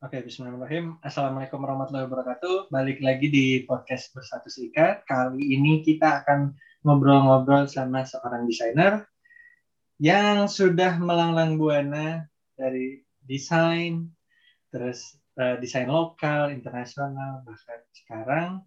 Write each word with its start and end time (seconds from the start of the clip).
Oke, 0.00 0.16
bismillahirrahmanirrahim. 0.24 0.96
Assalamualaikum 1.04 1.60
warahmatullahi 1.60 2.08
wabarakatuh. 2.08 2.72
Balik 2.72 3.04
lagi 3.04 3.28
di 3.28 3.68
podcast 3.68 4.16
Bersatu 4.16 4.48
Serikat. 4.48 5.04
Kali 5.04 5.52
ini 5.52 5.84
kita 5.84 6.24
akan 6.24 6.56
ngobrol-ngobrol 6.88 7.68
sama 7.68 8.08
seorang 8.08 8.48
desainer 8.48 9.04
yang 10.00 10.48
sudah 10.48 10.96
melanglang 10.96 11.60
buana 11.60 12.24
dari 12.56 13.04
desain, 13.28 14.08
terus 14.72 15.20
uh, 15.36 15.60
desain 15.60 15.92
lokal, 15.92 16.48
internasional, 16.48 17.44
bahkan 17.44 17.84
sekarang 17.92 18.64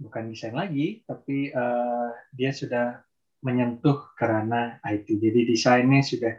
bukan 0.00 0.32
desain 0.32 0.56
lagi, 0.56 1.04
tapi 1.04 1.52
uh, 1.52 2.08
dia 2.32 2.56
sudah 2.56 3.04
menyentuh 3.44 4.16
kerana 4.16 4.80
IT. 4.80 5.12
Jadi 5.12 5.44
desainnya 5.44 6.00
sudah 6.00 6.34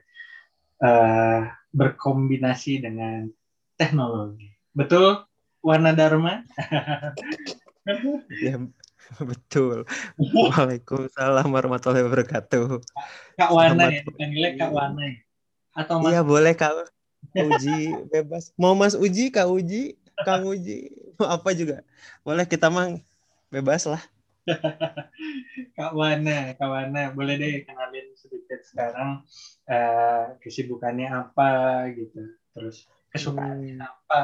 uh, 0.82 1.46
berkombinasi 1.70 2.82
dengan 2.82 3.30
teknologi. 3.76 4.52
Betul, 4.76 5.24
Warna 5.64 5.96
Dharma? 5.96 6.44
ya, 8.44 8.56
betul. 9.22 9.88
Waalaikumsalam 10.20 11.48
warahmatullahi 11.48 12.04
wabarakatuh. 12.06 12.82
Kak 13.40 13.52
Wana 13.52 13.92
ya, 13.92 14.02
panggilnya 14.04 14.52
Kak 14.60 14.72
Wana 14.72 15.04
ya? 15.04 15.16
Atau 15.76 15.96
Mas... 16.02 16.12
Iya, 16.16 16.22
boleh 16.24 16.54
Kak 16.56 16.74
Uji, 17.36 17.94
bebas. 18.14 18.54
Mau 18.56 18.74
Mas 18.78 18.96
Uji, 18.96 19.34
Kak 19.34 19.48
Uji, 19.50 20.00
Kang 20.24 20.48
Uji, 20.48 20.92
mau 21.20 21.28
apa 21.34 21.52
juga. 21.52 21.84
Boleh 22.24 22.48
kita 22.48 22.72
mang 22.72 23.04
bebas 23.52 23.90
lah. 23.90 24.04
Kak 25.78 25.92
Wana, 25.98 26.54
Kak 26.56 26.70
Wana, 26.70 27.12
boleh 27.12 27.36
deh 27.42 27.54
kenalin 27.66 28.14
sedikit 28.14 28.62
sekarang 28.64 29.26
uh, 29.68 30.38
kesibukannya 30.40 31.10
apa 31.10 31.90
gitu. 31.98 32.22
Terus 32.54 32.86
kesukaannya 33.16 33.80
hmm. 33.80 33.88
apa 33.88 34.22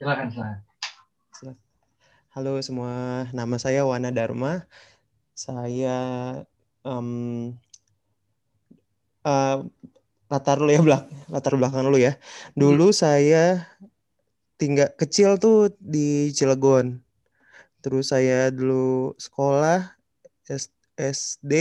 silakan 0.00 0.28
silakan. 0.32 0.60
Halo 2.32 2.58
semua 2.64 3.28
nama 3.30 3.60
saya 3.60 3.84
Wana 3.84 4.08
Dharma. 4.10 4.64
Saya 5.36 5.98
um, 6.82 7.52
uh, 9.28 9.62
latar 10.32 10.56
dulu 10.58 10.72
ya 10.72 10.80
belak 10.80 11.04
latar 11.28 11.52
belakang 11.60 11.84
dulu 11.84 12.00
ya. 12.00 12.16
Dulu 12.56 12.90
hmm. 12.90 12.96
saya 12.96 13.68
tinggal 14.56 14.88
kecil 14.96 15.36
tuh 15.36 15.76
di 15.78 16.32
Cilegon. 16.32 16.98
Terus 17.84 18.08
saya 18.08 18.48
dulu 18.48 19.12
sekolah 19.20 19.94
SD 20.96 21.52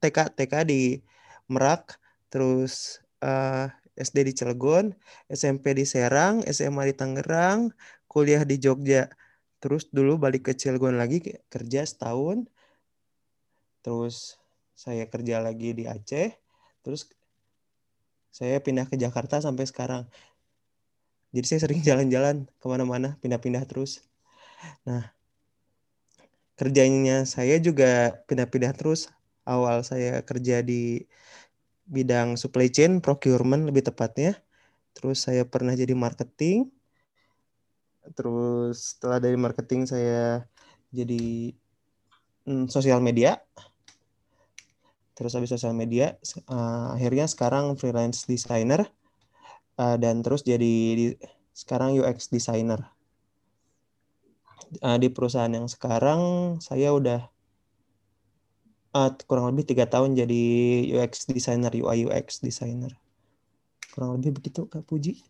TK 0.00 0.18
TK 0.34 0.52
di 0.64 0.98
Merak. 1.52 2.00
Terus 2.32 2.98
uh, 3.22 3.70
SD 3.98 4.30
di 4.30 4.32
Cilegon, 4.32 4.94
SMP 5.26 5.74
di 5.74 5.82
Serang, 5.82 6.46
SMA 6.46 6.86
di 6.86 6.94
Tangerang, 6.94 7.74
kuliah 8.06 8.46
di 8.46 8.56
Jogja. 8.62 9.10
Terus 9.58 9.90
dulu 9.90 10.22
balik 10.22 10.46
ke 10.48 10.52
Cilegon 10.54 10.94
lagi 10.94 11.18
kerja 11.50 11.82
setahun. 11.82 12.46
Terus 13.82 14.38
saya 14.78 15.10
kerja 15.10 15.42
lagi 15.42 15.74
di 15.74 15.90
Aceh. 15.90 16.30
Terus 16.86 17.10
saya 18.30 18.62
pindah 18.62 18.86
ke 18.86 18.94
Jakarta 18.94 19.42
sampai 19.42 19.66
sekarang. 19.66 20.06
Jadi 21.34 21.46
saya 21.50 21.60
sering 21.66 21.80
jalan-jalan 21.88 22.46
ke 22.46 22.66
mana-mana, 22.70 23.18
pindah-pindah 23.18 23.66
terus. 23.66 24.06
Nah, 24.86 25.10
kerjanya 26.54 27.26
saya 27.26 27.58
juga 27.58 28.22
pindah-pindah 28.30 28.72
terus. 28.78 29.10
Awal 29.48 29.80
saya 29.80 30.20
kerja 30.22 30.60
di 30.60 31.08
bidang 31.88 32.36
supply 32.36 32.68
chain, 32.68 33.00
procurement 33.00 33.64
lebih 33.64 33.88
tepatnya. 33.88 34.36
Terus 34.92 35.24
saya 35.24 35.48
pernah 35.48 35.72
jadi 35.72 35.96
marketing. 35.96 36.68
Terus 38.12 38.94
setelah 38.94 39.18
dari 39.20 39.36
marketing 39.40 39.88
saya 39.88 40.44
jadi 40.92 41.52
hmm, 42.44 42.68
sosial 42.68 43.00
media. 43.00 43.40
Terus 45.16 45.34
habis 45.34 45.50
sosial 45.50 45.74
media, 45.74 46.14
uh, 46.46 46.94
akhirnya 46.94 47.26
sekarang 47.26 47.74
freelance 47.74 48.22
designer 48.30 48.86
uh, 49.74 49.98
dan 49.98 50.22
terus 50.22 50.46
jadi 50.46 50.74
di, 50.94 51.06
sekarang 51.50 51.98
UX 51.98 52.30
designer. 52.30 52.86
Uh, 54.78 55.00
di 55.00 55.10
perusahaan 55.10 55.50
yang 55.50 55.66
sekarang 55.66 56.54
saya 56.62 56.94
udah 56.94 57.26
uh, 58.98 59.10
kurang 59.30 59.54
lebih 59.54 59.70
tiga 59.70 59.86
tahun 59.86 60.18
jadi 60.18 60.42
UX 60.98 61.30
designer, 61.30 61.70
UI 61.70 62.10
UX 62.10 62.42
designer. 62.42 62.90
Kurang 63.94 64.18
lebih 64.18 64.42
begitu 64.42 64.66
Kak 64.66 64.82
Puji. 64.86 65.22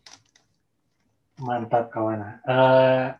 Mantap 1.37 1.93
kawan. 1.93 2.41
Uh, 2.43 3.13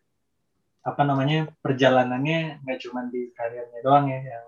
apa 0.82 1.02
namanya 1.06 1.52
perjalanannya 1.62 2.66
nggak 2.66 2.80
cuma 2.82 3.06
di 3.08 3.30
karirnya 3.38 3.80
doang 3.86 4.09
ya 4.09 4.20
yang 4.26 4.46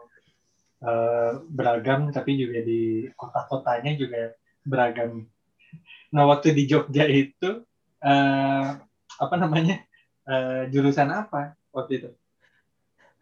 uh, 0.81 1.31
beragam, 1.45 2.09
tapi 2.09 2.41
juga 2.41 2.65
di 2.65 3.05
kota-kotanya 3.13 3.93
juga 3.93 4.33
beragam. 4.65 5.29
Nah 6.11 6.23
waktu 6.27 6.51
di 6.57 6.67
Jogja 6.67 7.05
itu 7.07 7.63
uh, 8.03 8.67
apa 9.21 9.35
namanya 9.37 9.79
uh, 10.25 10.67
jurusan 10.67 11.13
apa 11.13 11.55
waktu 11.71 12.03
itu? 12.03 12.09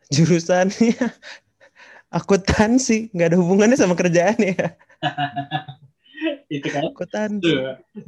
Jurusannya 0.09 0.97
akuntansi 2.09 3.13
nggak 3.13 3.33
ada 3.33 3.37
hubungannya 3.37 3.77
sama 3.77 3.93
kerjaan 3.93 4.37
ya. 4.41 4.73
Itu 6.53 6.67
kan. 6.73 6.89
Akuntansi 6.89 7.53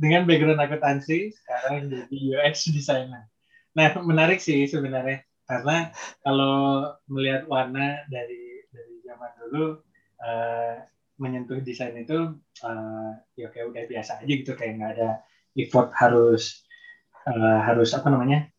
dengan 0.02 0.26
background 0.26 0.62
akuntansi 0.62 1.32
sekarang 1.32 1.94
jadi 1.94 2.18
UX 2.42 2.74
designer. 2.74 3.30
Nah 3.78 3.88
menarik 4.02 4.42
sih 4.42 4.66
sebenarnya 4.68 5.24
karena 5.46 5.94
kalau 6.26 6.90
melihat 7.08 7.46
warna 7.48 8.04
dari 8.10 8.66
dari 8.74 8.96
zaman 9.06 9.32
dulu 9.38 9.66
uh, 10.24 10.76
menyentuh 11.22 11.62
desain 11.62 11.94
itu 11.94 12.34
uh, 12.66 13.12
ya 13.38 13.54
kayak 13.54 13.70
udah 13.70 13.84
biasa 13.86 14.26
aja 14.26 14.34
gitu 14.34 14.58
kayak 14.58 14.82
nggak 14.82 14.92
ada 14.98 15.10
effort 15.54 15.94
harus 15.94 16.66
uh, 17.30 17.62
harus 17.62 17.94
apa 17.94 18.10
namanya 18.10 18.50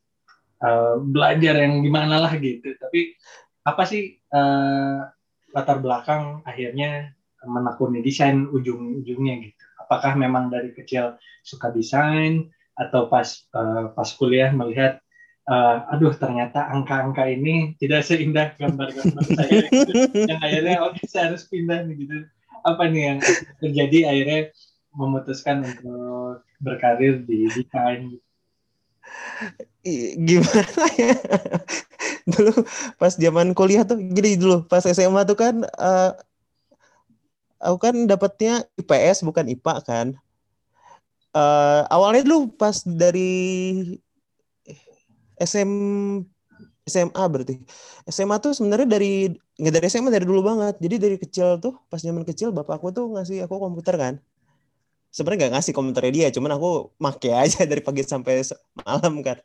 uh, 0.62 1.03
belajar 1.03 1.59
yang 1.59 1.82
gimana 1.82 2.22
lah 2.22 2.32
gitu. 2.38 2.78
Tapi 2.78 3.19
apa 3.66 3.82
sih 3.82 4.22
uh, 4.30 5.10
latar 5.53 5.79
belakang 5.81 6.41
akhirnya 6.49 7.13
menekuni 7.45 8.01
desain 8.01 8.49
ujung-ujungnya 8.49 9.35
gitu. 9.51 9.65
Apakah 9.83 10.15
memang 10.15 10.49
dari 10.49 10.73
kecil 10.73 11.19
suka 11.43 11.69
desain 11.75 12.49
atau 12.79 13.11
pas 13.11 13.27
uh, 13.53 13.93
pas 13.93 14.09
kuliah 14.17 14.49
melihat 14.55 15.03
uh, 15.51 15.85
aduh 15.93 16.15
ternyata 16.17 16.71
angka-angka 16.71 17.29
ini 17.29 17.77
tidak 17.77 18.07
seindah 18.07 18.55
gambar-gambar 18.57 19.25
saya 19.27 19.69
gitu. 19.69 19.93
yang 20.25 20.41
akhirnya 20.41 20.77
oke 20.87 20.97
okay, 20.97 21.07
saya 21.11 21.35
harus 21.35 21.45
pindah 21.51 21.84
nih 21.84 21.95
gitu. 22.07 22.17
Apa 22.63 22.89
nih 22.89 23.03
yang 23.15 23.19
terjadi 23.59 23.99
akhirnya 24.09 24.41
memutuskan 24.95 25.67
untuk 25.67 26.47
berkarir 26.63 27.27
di 27.27 27.51
desain 27.51 28.23
gimana 30.15 30.87
ya 30.95 31.13
dulu 32.31 32.53
pas 33.00 33.15
zaman 33.15 33.55
kuliah 33.56 33.83
tuh 33.83 33.99
gini 33.99 34.38
dulu 34.38 34.66
pas 34.71 34.83
SMA 34.83 35.22
tuh 35.27 35.37
kan 35.38 35.55
uh, 35.78 36.12
aku 37.62 37.78
kan 37.78 37.94
dapatnya 38.10 38.66
IPS 38.77 39.22
bukan 39.22 39.47
IPA 39.55 39.75
kan. 39.87 40.06
Uh, 41.33 41.88
awalnya 41.88 42.28
dulu 42.28 42.53
pas 42.53 42.84
dari 42.84 43.97
SM 45.41 45.71
SMA 46.84 47.22
berarti. 47.31 47.62
SMA 48.10 48.37
tuh 48.43 48.53
sebenarnya 48.53 48.99
dari 48.99 49.31
nggak 49.33 49.72
dari 49.78 49.87
SMA 49.89 50.10
dari 50.10 50.27
dulu 50.27 50.43
banget. 50.44 50.75
Jadi 50.83 50.97
dari 50.99 51.16
kecil 51.16 51.62
tuh 51.62 51.78
pas 51.87 52.03
zaman 52.03 52.27
kecil 52.27 52.50
bapak 52.50 52.83
aku 52.83 52.91
tuh 52.91 53.06
ngasih 53.15 53.47
aku 53.47 53.54
komputer 53.62 53.94
kan. 53.97 54.15
Sebenarnya 55.15 55.48
nggak 55.48 55.53
ngasih 55.57 55.72
komentarnya 55.77 56.13
dia 56.13 56.28
cuman 56.34 56.59
aku 56.59 56.92
make 56.98 57.30
aja 57.30 57.65
dari 57.71 57.80
pagi 57.80 58.03
sampai 58.04 58.42
malam 58.84 59.22
kan 59.24 59.39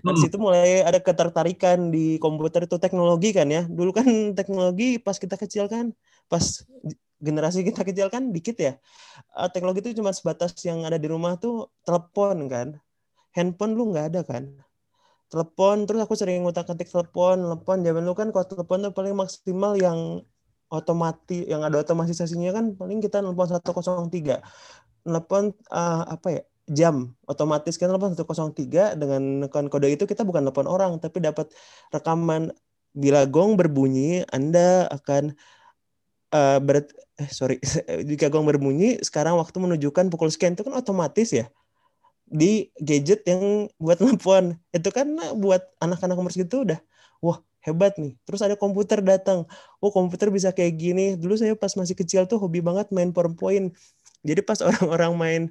dari 0.00 0.16
hmm. 0.16 0.24
situ 0.24 0.36
mulai 0.38 0.86
ada 0.86 1.02
ketertarikan 1.02 1.90
di 1.90 2.16
komputer 2.22 2.64
itu 2.66 2.76
teknologi 2.78 3.34
kan 3.34 3.48
ya. 3.50 3.66
Dulu 3.66 3.90
kan 3.90 4.06
teknologi 4.38 5.02
pas 5.02 5.16
kita 5.18 5.34
kecil 5.34 5.66
kan, 5.66 5.90
pas 6.30 6.42
generasi 7.20 7.62
kita 7.62 7.84
kecil 7.84 8.08
kan 8.08 8.32
dikit 8.32 8.56
ya. 8.56 8.72
Uh, 9.36 9.48
teknologi 9.52 9.84
itu 9.84 10.00
cuma 10.00 10.10
sebatas 10.10 10.56
yang 10.64 10.82
ada 10.88 10.96
di 10.96 11.06
rumah 11.06 11.36
tuh 11.36 11.68
telepon 11.84 12.48
kan. 12.48 12.68
Handphone 13.36 13.76
lu 13.76 13.92
nggak 13.94 14.06
ada 14.16 14.20
kan. 14.26 14.50
Telepon 15.30 15.86
terus 15.86 16.02
aku 16.02 16.18
sering 16.18 16.42
ngutak-atik 16.42 16.90
telepon, 16.90 17.38
telepon 17.38 17.78
zaman 17.86 18.02
lu 18.02 18.14
kan 18.18 18.34
kalau 18.34 18.46
telepon 18.48 18.82
tuh 18.82 18.92
paling 18.96 19.14
maksimal 19.14 19.78
yang 19.78 20.26
otomatis 20.70 21.42
yang 21.50 21.66
ada 21.66 21.82
otomatisasinya 21.82 22.50
kan 22.54 22.64
paling 22.74 22.98
kita 22.98 23.22
nelpon 23.22 23.46
103. 23.46 24.42
Nelpon 25.06 25.54
uh, 25.70 26.02
apa 26.10 26.28
ya? 26.30 26.42
Jam. 26.70 27.12
Otomatis 27.26 27.74
kan 27.74 27.90
telepon 27.90 28.14
103 28.14 28.94
dengan 28.94 29.22
kode 29.50 29.90
itu 29.90 30.06
kita 30.06 30.22
bukan 30.22 30.46
telepon 30.46 30.70
orang 30.70 30.96
tapi 31.02 31.18
dapat 31.18 31.50
rekaman. 31.90 32.54
Bila 32.90 33.22
gong 33.22 33.54
berbunyi 33.54 34.26
Anda 34.34 34.90
akan 34.90 35.38
uh, 36.34 36.58
ber 36.58 36.90
eh 37.18 37.30
sorry 37.30 37.62
jika 38.10 38.26
gong 38.32 38.50
berbunyi 38.50 38.98
sekarang 39.02 39.38
waktu 39.38 39.62
menunjukkan 39.62 40.10
pukul 40.10 40.26
sekian 40.32 40.58
itu 40.58 40.66
kan 40.66 40.74
otomatis 40.74 41.30
ya 41.30 41.46
di 42.30 42.70
gadget 42.78 43.26
yang 43.26 43.66
buat 43.78 43.98
nelfon 44.02 44.58
itu 44.70 44.88
kan 44.90 45.06
buat 45.38 45.62
anak-anak 45.82 46.16
umur 46.18 46.34
segitu 46.34 46.66
udah 46.66 46.80
wah 47.22 47.38
hebat 47.60 47.94
nih. 48.00 48.16
Terus 48.24 48.40
ada 48.40 48.56
komputer 48.56 49.04
datang 49.04 49.44
oh 49.78 49.90
komputer 49.92 50.32
bisa 50.32 50.50
kayak 50.50 50.74
gini. 50.80 51.06
Dulu 51.20 51.36
saya 51.36 51.52
pas 51.54 51.72
masih 51.76 51.94
kecil 51.94 52.24
tuh 52.24 52.40
hobi 52.40 52.64
banget 52.64 52.88
main 52.94 53.12
PowerPoint. 53.12 53.76
Jadi 54.24 54.40
pas 54.40 54.58
orang-orang 54.66 55.12
main 55.16 55.42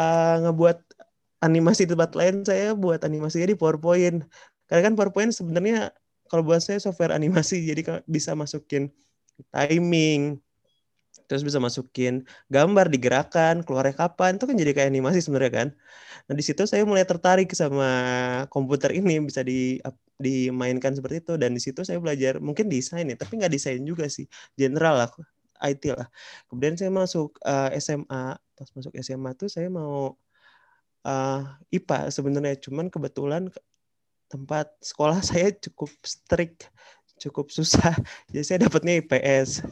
uh, 0.00 0.36
ngebuat 0.48 0.78
animasi 1.44 1.88
tempat 1.88 2.12
lain 2.16 2.44
saya 2.44 2.72
buat 2.76 3.00
animasinya 3.04 3.48
di 3.52 3.56
PowerPoint. 3.56 4.24
Karena 4.68 4.82
kan 4.88 4.94
PowerPoint 4.96 5.32
sebenarnya 5.32 5.92
kalau 6.30 6.42
buat 6.46 6.62
saya 6.64 6.78
software 6.80 7.12
animasi 7.12 7.60
jadi 7.70 8.04
bisa 8.08 8.32
masukin 8.32 8.88
timing 9.52 10.40
terus 11.26 11.46
bisa 11.46 11.62
masukin 11.62 12.26
gambar 12.50 12.90
digerakkan 12.90 13.62
keluarnya 13.62 13.94
kapan 13.94 14.34
itu 14.34 14.44
kan 14.50 14.56
jadi 14.58 14.72
kayak 14.74 14.88
animasi 14.90 15.18
sebenarnya 15.22 15.52
kan. 15.62 15.68
Nah 16.26 16.34
di 16.34 16.42
situ 16.42 16.62
saya 16.66 16.82
mulai 16.82 17.06
tertarik 17.06 17.50
sama 17.54 17.86
komputer 18.50 18.90
ini 18.98 19.22
bisa 19.22 19.42
di 19.46 19.78
dimainkan 20.18 20.92
seperti 20.94 21.22
itu. 21.22 21.34
Dan 21.38 21.54
di 21.54 21.62
situ 21.62 21.86
saya 21.86 21.98
belajar 22.02 22.42
mungkin 22.42 22.66
desain 22.66 23.06
ya 23.06 23.16
tapi 23.18 23.38
nggak 23.38 23.52
desain 23.54 23.82
juga 23.86 24.06
sih 24.10 24.26
general 24.58 25.06
lah 25.06 25.10
IT 25.62 25.84
lah. 25.92 26.08
Kemudian 26.48 26.74
saya 26.80 26.90
masuk 26.92 27.36
uh, 27.44 27.68
eh, 27.72 27.80
SMA 27.80 28.36
pas 28.36 28.68
masuk 28.76 28.92
SMA 29.00 29.30
tuh 29.36 29.48
saya 29.48 29.68
mau 29.68 30.16
uh, 31.04 31.42
eh, 31.70 31.80
IPA 31.80 32.08
sebenarnya. 32.12 32.56
Cuman 32.60 32.88
kebetulan 32.88 33.52
tempat 34.30 34.72
sekolah 34.80 35.20
saya 35.28 35.52
cukup 35.52 35.90
strict 36.04 36.72
cukup 37.20 37.52
susah. 37.52 37.92
Jadi 38.32 38.44
saya 38.44 38.58
dapatnya 38.64 39.04
IPS 39.04 39.68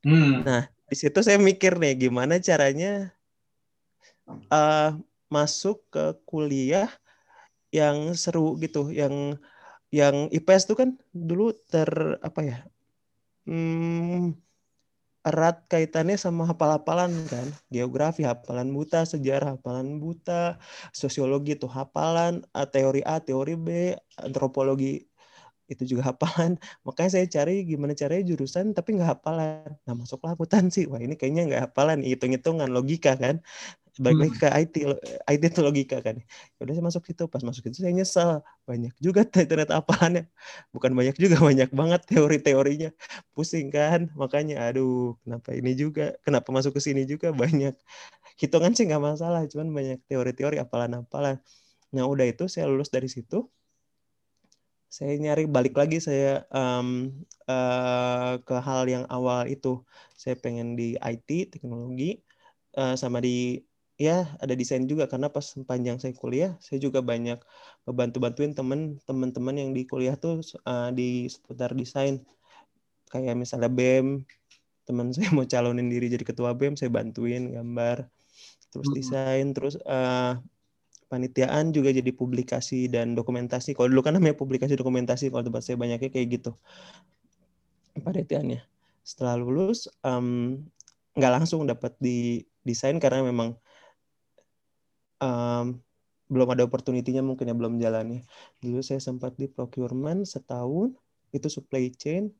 Hmm. 0.00 0.40
Nah, 0.48 0.64
di 0.88 0.96
situ 0.96 1.20
saya 1.20 1.36
mikir 1.36 1.76
nih 1.76 2.08
gimana 2.08 2.40
caranya 2.40 3.12
uh, 4.48 4.96
masuk 5.28 5.84
ke 5.92 6.16
kuliah 6.24 6.88
yang 7.68 8.16
seru 8.16 8.56
gitu, 8.64 8.88
yang 8.88 9.36
yang 9.92 10.32
IPS 10.32 10.72
tuh 10.72 10.76
kan 10.80 10.90
dulu 11.12 11.52
ter 11.68 12.16
apa 12.24 12.40
ya? 12.40 12.58
Hmm, 13.44 14.32
erat 15.30 15.62
kaitannya 15.70 16.18
sama 16.18 16.42
hafal-hafalan 16.50 17.10
kan. 17.30 17.46
Geografi 17.70 18.26
hafalan 18.26 18.74
buta 18.74 19.06
sejarah 19.06 19.56
hafalan 19.56 20.02
buta 20.02 20.58
sosiologi 20.90 21.54
itu 21.56 21.70
hafalan 21.70 22.42
teori 22.74 23.00
A 23.06 23.22
teori 23.22 23.54
B 23.54 23.94
antropologi 24.18 25.06
itu 25.70 25.82
juga 25.86 26.02
hafalan. 26.10 26.58
Makanya 26.82 27.10
saya 27.14 27.26
cari 27.30 27.62
gimana 27.62 27.94
caranya 27.94 28.26
jurusan 28.34 28.74
tapi 28.74 28.98
nggak 28.98 29.10
hafalan. 29.22 29.70
Nah 29.86 29.94
masuklah 29.94 30.34
akuntansi. 30.34 30.90
Wah 30.90 30.98
ini 30.98 31.14
kayaknya 31.14 31.42
nggak 31.48 31.62
hafalan 31.70 32.02
hitung-hitungan 32.02 32.68
logika 32.74 33.14
kan 33.14 33.38
baik 33.98 34.18
lagi 34.20 34.34
ke 34.38 34.48
IT 34.48 34.74
IT 35.26 35.42
itu 35.50 35.60
logika 35.64 35.98
kan. 36.04 36.22
Ya 36.58 36.60
udah 36.62 36.74
saya 36.78 36.84
masuk 36.86 37.02
situ 37.08 37.24
pas 37.26 37.42
masuk 37.42 37.72
itu 37.72 37.82
saya 37.82 37.90
nyesal 37.90 38.44
banyak 38.68 38.94
juga 39.02 39.26
ternyata 39.26 39.82
hafalannya 39.82 40.30
bukan 40.70 40.92
banyak 40.94 41.16
juga 41.18 41.36
banyak 41.48 41.70
banget 41.74 42.00
teori-teorinya. 42.06 42.90
Pusing 43.34 43.72
kan? 43.72 44.12
Makanya 44.14 44.70
aduh 44.70 45.18
kenapa 45.26 45.56
ini 45.56 45.74
juga? 45.74 46.14
Kenapa 46.22 46.52
masuk 46.54 46.78
ke 46.78 46.80
sini 46.84 47.08
juga? 47.08 47.34
Banyak 47.34 47.74
hitungan 48.40 48.72
sih 48.72 48.88
nggak 48.88 49.02
masalah 49.02 49.44
cuman 49.50 49.68
banyak 49.74 49.98
teori-teori 50.08 50.56
hafalan-hafalan 50.62 51.40
nah 51.90 52.06
udah 52.06 52.26
itu 52.30 52.46
saya 52.46 52.70
lulus 52.70 52.90
dari 52.90 53.10
situ. 53.10 53.50
Saya 54.90 55.14
nyari 55.14 55.46
balik 55.46 55.78
lagi 55.78 56.02
saya 56.02 56.42
um, 56.50 57.14
uh, 57.46 58.42
ke 58.42 58.56
hal 58.58 58.90
yang 58.90 59.06
awal 59.06 59.46
itu. 59.46 59.82
Saya 60.18 60.34
pengen 60.34 60.74
di 60.74 60.98
IT 60.98 61.54
teknologi 61.54 62.18
uh, 62.74 62.98
sama 62.98 63.22
di 63.22 63.62
ya 64.00 64.32
ada 64.40 64.56
desain 64.56 64.88
juga 64.88 65.04
karena 65.04 65.28
pas 65.28 65.44
panjang 65.68 66.00
saya 66.00 66.16
kuliah 66.16 66.56
saya 66.56 66.80
juga 66.80 67.04
banyak 67.04 67.36
ngebantu 67.84 68.16
bantuin 68.16 68.56
temen 68.56 68.96
teman-teman 69.04 69.54
yang 69.60 69.70
di 69.76 69.84
kuliah 69.84 70.16
tuh 70.16 70.40
uh, 70.64 70.88
di 70.88 71.28
seputar 71.28 71.76
desain 71.76 72.24
kayak 73.12 73.36
misalnya 73.36 73.68
BEM 73.68 74.24
teman 74.88 75.12
saya 75.14 75.28
mau 75.36 75.44
calonin 75.44 75.92
diri 75.92 76.08
jadi 76.08 76.24
ketua 76.24 76.56
BEM 76.56 76.80
saya 76.80 76.88
bantuin 76.88 77.52
gambar 77.52 78.08
terus 78.72 78.88
desain 78.96 79.52
terus 79.52 79.76
uh, 79.84 80.40
panitiaan 81.10 81.74
juga 81.74 81.90
jadi 81.90 82.14
publikasi 82.14 82.86
dan 82.86 83.18
dokumentasi. 83.18 83.74
Kalau 83.74 83.90
dulu 83.90 84.06
kan 84.06 84.14
namanya 84.14 84.38
publikasi 84.38 84.78
dokumentasi, 84.78 85.34
kalau 85.34 85.42
tempat 85.42 85.66
saya 85.66 85.74
banyaknya 85.74 86.06
kayak 86.06 86.38
gitu 86.38 86.54
panitiaannya. 87.98 88.62
Setelah 89.02 89.34
lulus 89.34 89.90
um, 90.06 90.62
nggak 91.18 91.32
langsung 91.42 91.66
dapat 91.66 91.98
di 91.98 92.46
desain 92.62 92.96
karena 93.02 93.26
memang 93.26 93.58
um, 95.20 95.78
belum 96.30 96.48
ada 96.54 96.62
opportunity-nya 96.66 97.22
mungkin 97.22 97.50
ya 97.50 97.54
belum 97.54 97.78
jalannya. 97.78 98.24
Dulu 98.62 98.80
saya 98.80 99.02
sempat 99.02 99.34
di 99.36 99.50
procurement 99.50 100.24
setahun, 100.26 100.94
itu 101.34 101.48
supply 101.50 101.90
chain. 101.94 102.30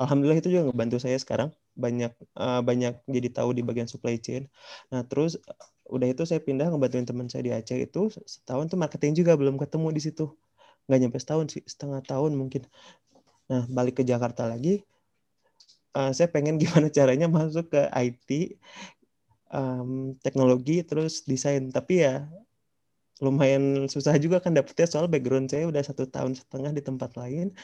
Alhamdulillah 0.00 0.40
itu 0.40 0.48
juga 0.50 0.72
ngebantu 0.72 0.98
saya 0.98 1.20
sekarang 1.20 1.52
banyak 1.72 2.12
uh, 2.36 2.60
banyak 2.64 3.00
jadi 3.06 3.28
tahu 3.32 3.54
di 3.56 3.62
bagian 3.62 3.86
supply 3.86 4.16
chain. 4.18 4.48
Nah 4.90 5.04
terus 5.04 5.36
udah 5.92 6.08
itu 6.08 6.24
saya 6.24 6.40
pindah 6.40 6.72
ngebantuin 6.72 7.04
teman 7.04 7.28
saya 7.28 7.44
di 7.44 7.52
Aceh 7.52 7.76
itu 7.76 8.08
setahun 8.24 8.72
tuh 8.72 8.80
marketing 8.80 9.12
juga 9.12 9.36
belum 9.36 9.60
ketemu 9.60 9.92
di 9.92 10.00
situ 10.00 10.32
nggak 10.88 10.98
nyampe 10.98 11.18
setahun 11.20 11.46
sih 11.52 11.62
setengah 11.68 12.00
tahun 12.02 12.32
mungkin 12.34 12.64
nah 13.46 13.68
balik 13.68 14.00
ke 14.00 14.02
Jakarta 14.02 14.48
lagi 14.48 14.80
uh, 15.92 16.10
saya 16.16 16.32
pengen 16.32 16.56
gimana 16.62 16.88
caranya 16.88 17.28
masuk 17.28 17.68
ke 17.68 17.82
IT 17.92 18.56
um, 19.52 20.16
teknologi 20.24 20.82
terus 20.82 21.22
desain. 21.28 21.68
Tapi 21.70 22.02
ya 22.02 22.26
lumayan 23.22 23.86
susah 23.86 24.18
juga 24.18 24.42
kan 24.42 24.50
dapetnya 24.50 24.90
soal 24.90 25.06
background 25.06 25.46
saya 25.46 25.70
udah 25.70 25.78
satu 25.78 26.10
tahun 26.10 26.34
setengah 26.34 26.74
di 26.74 26.82
tempat 26.82 27.14
lain. 27.14 27.54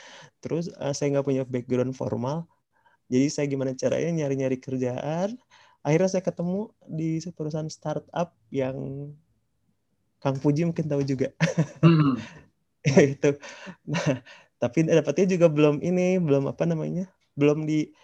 Terus 0.44 0.70
uh, 0.78 0.94
saya 0.94 1.18
nggak 1.18 1.26
punya 1.26 1.42
background 1.48 1.96
formal. 1.96 2.46
Jadi 3.08 3.26
saya 3.32 3.46
gimana 3.48 3.72
caranya 3.74 4.24
nyari-nyari 4.24 4.60
kerjaan. 4.60 5.34
Akhirnya 5.82 6.10
saya 6.12 6.22
ketemu 6.22 6.68
di 6.84 7.18
perusahaan 7.32 7.70
startup 7.72 8.36
yang 8.52 9.10
Kang 10.20 10.36
Puji 10.36 10.68
mungkin 10.68 10.86
tahu 10.86 11.02
juga. 11.02 11.32
Hmm. 11.80 12.20
itu. 13.16 13.30
Nah 13.88 14.22
tapi 14.58 14.84
dapatnya 14.84 15.26
juga 15.38 15.46
belum 15.46 15.78
ini 15.80 16.18
belum 16.18 16.50
apa 16.50 16.66
namanya 16.66 17.06
belum 17.38 17.64
di 17.64 17.94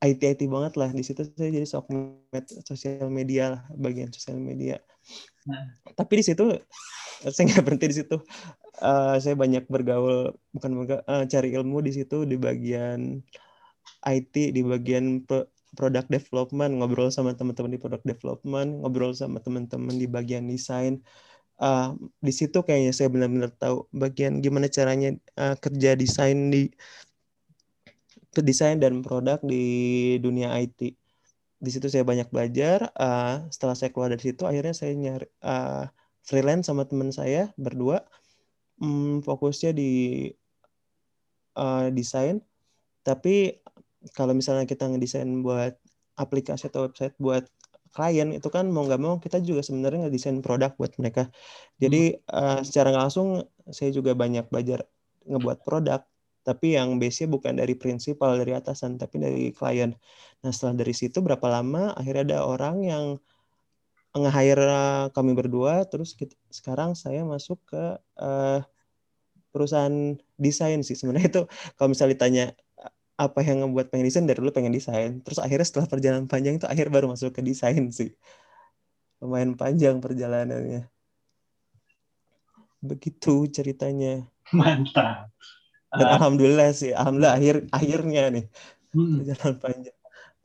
IT 0.00 0.20
IT 0.24 0.42
banget 0.48 0.74
lah 0.80 0.90
di 0.92 1.04
situ 1.04 1.24
saya 1.24 1.50
jadi 1.52 1.68
sokmed 1.68 2.44
sosial 2.64 3.08
media 3.12 3.56
lah 3.56 3.62
bagian 3.76 4.08
sosial 4.08 4.40
media 4.40 4.80
nah. 5.44 5.68
tapi 5.92 6.20
di 6.20 6.24
situ 6.24 6.44
saya 7.34 7.44
nggak 7.52 7.64
berhenti 7.64 7.86
di 7.92 7.96
situ 8.00 8.16
uh, 8.80 9.16
saya 9.20 9.36
banyak 9.36 9.68
bergaul 9.68 10.32
bukan 10.56 10.70
bergaul, 10.72 11.02
uh, 11.04 11.24
cari 11.28 11.52
ilmu 11.52 11.84
di 11.84 11.92
situ 11.92 12.24
di 12.24 12.40
bagian 12.40 13.20
IT 14.00 14.32
di 14.56 14.62
bagian 14.64 15.24
product 15.74 16.08
development, 16.10 16.82
ngobrol 16.82 17.10
sama 17.14 17.34
teman-teman 17.36 17.70
di 17.74 17.80
product 17.80 18.04
development, 18.06 18.82
ngobrol 18.82 19.14
sama 19.14 19.38
teman-teman 19.38 19.94
di 19.94 20.06
bagian 20.10 20.46
desain. 20.50 21.02
Uh, 21.60 21.92
di 22.24 22.32
situ 22.32 22.64
kayaknya 22.64 22.92
saya 22.96 23.12
benar-benar 23.12 23.52
tahu 23.60 23.84
bagian 23.92 24.40
gimana 24.40 24.72
caranya 24.72 25.12
uh, 25.36 25.52
kerja 25.60 25.92
desain 25.92 26.48
di 26.48 26.72
desain 28.38 28.78
dan 28.78 29.02
produk 29.02 29.42
di 29.42 30.16
dunia 30.22 30.54
IT. 30.62 30.94
Di 31.60 31.70
situ 31.70 31.90
saya 31.90 32.06
banyak 32.06 32.30
belajar. 32.30 32.94
Uh, 32.94 33.50
setelah 33.50 33.74
saya 33.74 33.90
keluar 33.90 34.14
dari 34.14 34.22
situ, 34.22 34.46
akhirnya 34.46 34.72
saya 34.72 34.94
nyari 34.94 35.26
uh, 35.42 35.90
freelance 36.22 36.70
sama 36.70 36.86
teman 36.86 37.10
saya 37.10 37.50
berdua. 37.58 38.06
Um, 38.80 39.20
fokusnya 39.20 39.76
di 39.76 39.90
uh, 41.58 41.92
desain, 41.92 42.40
tapi 43.04 43.60
kalau 44.16 44.32
misalnya 44.32 44.64
kita 44.64 44.88
ngedesain 44.88 45.28
buat 45.44 45.76
aplikasi 46.16 46.72
atau 46.72 46.88
website 46.88 47.12
buat 47.20 47.44
klien 47.90 48.30
itu 48.30 48.48
kan 48.48 48.70
mau 48.70 48.86
nggak 48.86 49.02
mau 49.02 49.18
kita 49.18 49.42
juga 49.42 49.66
sebenarnya 49.66 50.06
ngedesain 50.08 50.38
produk 50.40 50.72
buat 50.78 50.94
mereka. 50.96 51.28
Jadi 51.76 52.16
hmm. 52.16 52.30
uh, 52.30 52.60
secara 52.64 52.94
langsung 52.94 53.44
saya 53.68 53.90
juga 53.92 54.14
banyak 54.14 54.46
belajar 54.48 54.86
ngebuat 55.26 55.58
produk, 55.66 56.00
tapi 56.40 56.76
yang 56.76 56.96
base-nya 56.96 57.28
bukan 57.28 57.52
dari 57.60 57.76
prinsipal 57.76 58.40
dari 58.40 58.56
atasan, 58.56 58.96
tapi 58.96 59.20
dari 59.20 59.52
klien. 59.52 59.92
Nah 60.40 60.50
setelah 60.50 60.80
dari 60.80 60.94
situ 60.96 61.20
berapa 61.20 61.46
lama 61.52 61.92
akhirnya 61.92 62.22
ada 62.32 62.38
orang 62.48 62.76
yang 62.84 63.04
nge-hire 64.16 64.66
kami 65.14 65.32
berdua, 65.38 65.86
terus 65.86 66.16
kita, 66.18 66.34
sekarang 66.50 66.98
saya 66.98 67.22
masuk 67.22 67.62
ke 67.68 67.82
uh, 68.18 68.58
perusahaan 69.54 70.18
desain 70.40 70.80
sih 70.82 70.96
sebenarnya. 70.98 71.28
Itu 71.32 71.42
kalau 71.78 71.88
misalnya 71.92 72.12
ditanya 72.16 72.44
apa 73.20 73.44
yang 73.44 73.68
ngebuat 73.68 73.92
pengen 73.92 74.06
desain? 74.08 74.24
Dari 74.24 74.40
dulu 74.40 74.50
pengen 74.50 74.72
desain. 74.72 75.20
Terus 75.20 75.38
akhirnya 75.38 75.66
setelah 75.68 75.86
perjalanan 75.92 76.24
panjang 76.24 76.56
itu 76.56 76.64
akhir 76.64 76.88
baru 76.88 77.12
masuk 77.12 77.36
ke 77.36 77.44
desain 77.44 77.84
sih. 77.92 78.16
Lumayan 79.20 79.52
panjang 79.60 80.00
perjalanannya. 80.00 80.88
Begitu 82.80 83.44
ceritanya. 83.52 84.24
Mantap 84.56 85.28
dan 85.94 86.06
uh, 86.06 86.14
alhamdulillah 86.18 86.68
sih 86.74 86.90
alhamdulillah 86.94 87.34
akhir 87.38 87.54
akhirnya 87.74 88.22
nih 88.30 88.44
hmm. 88.94 89.14
perjalanan 89.22 89.56
panjang 89.58 89.96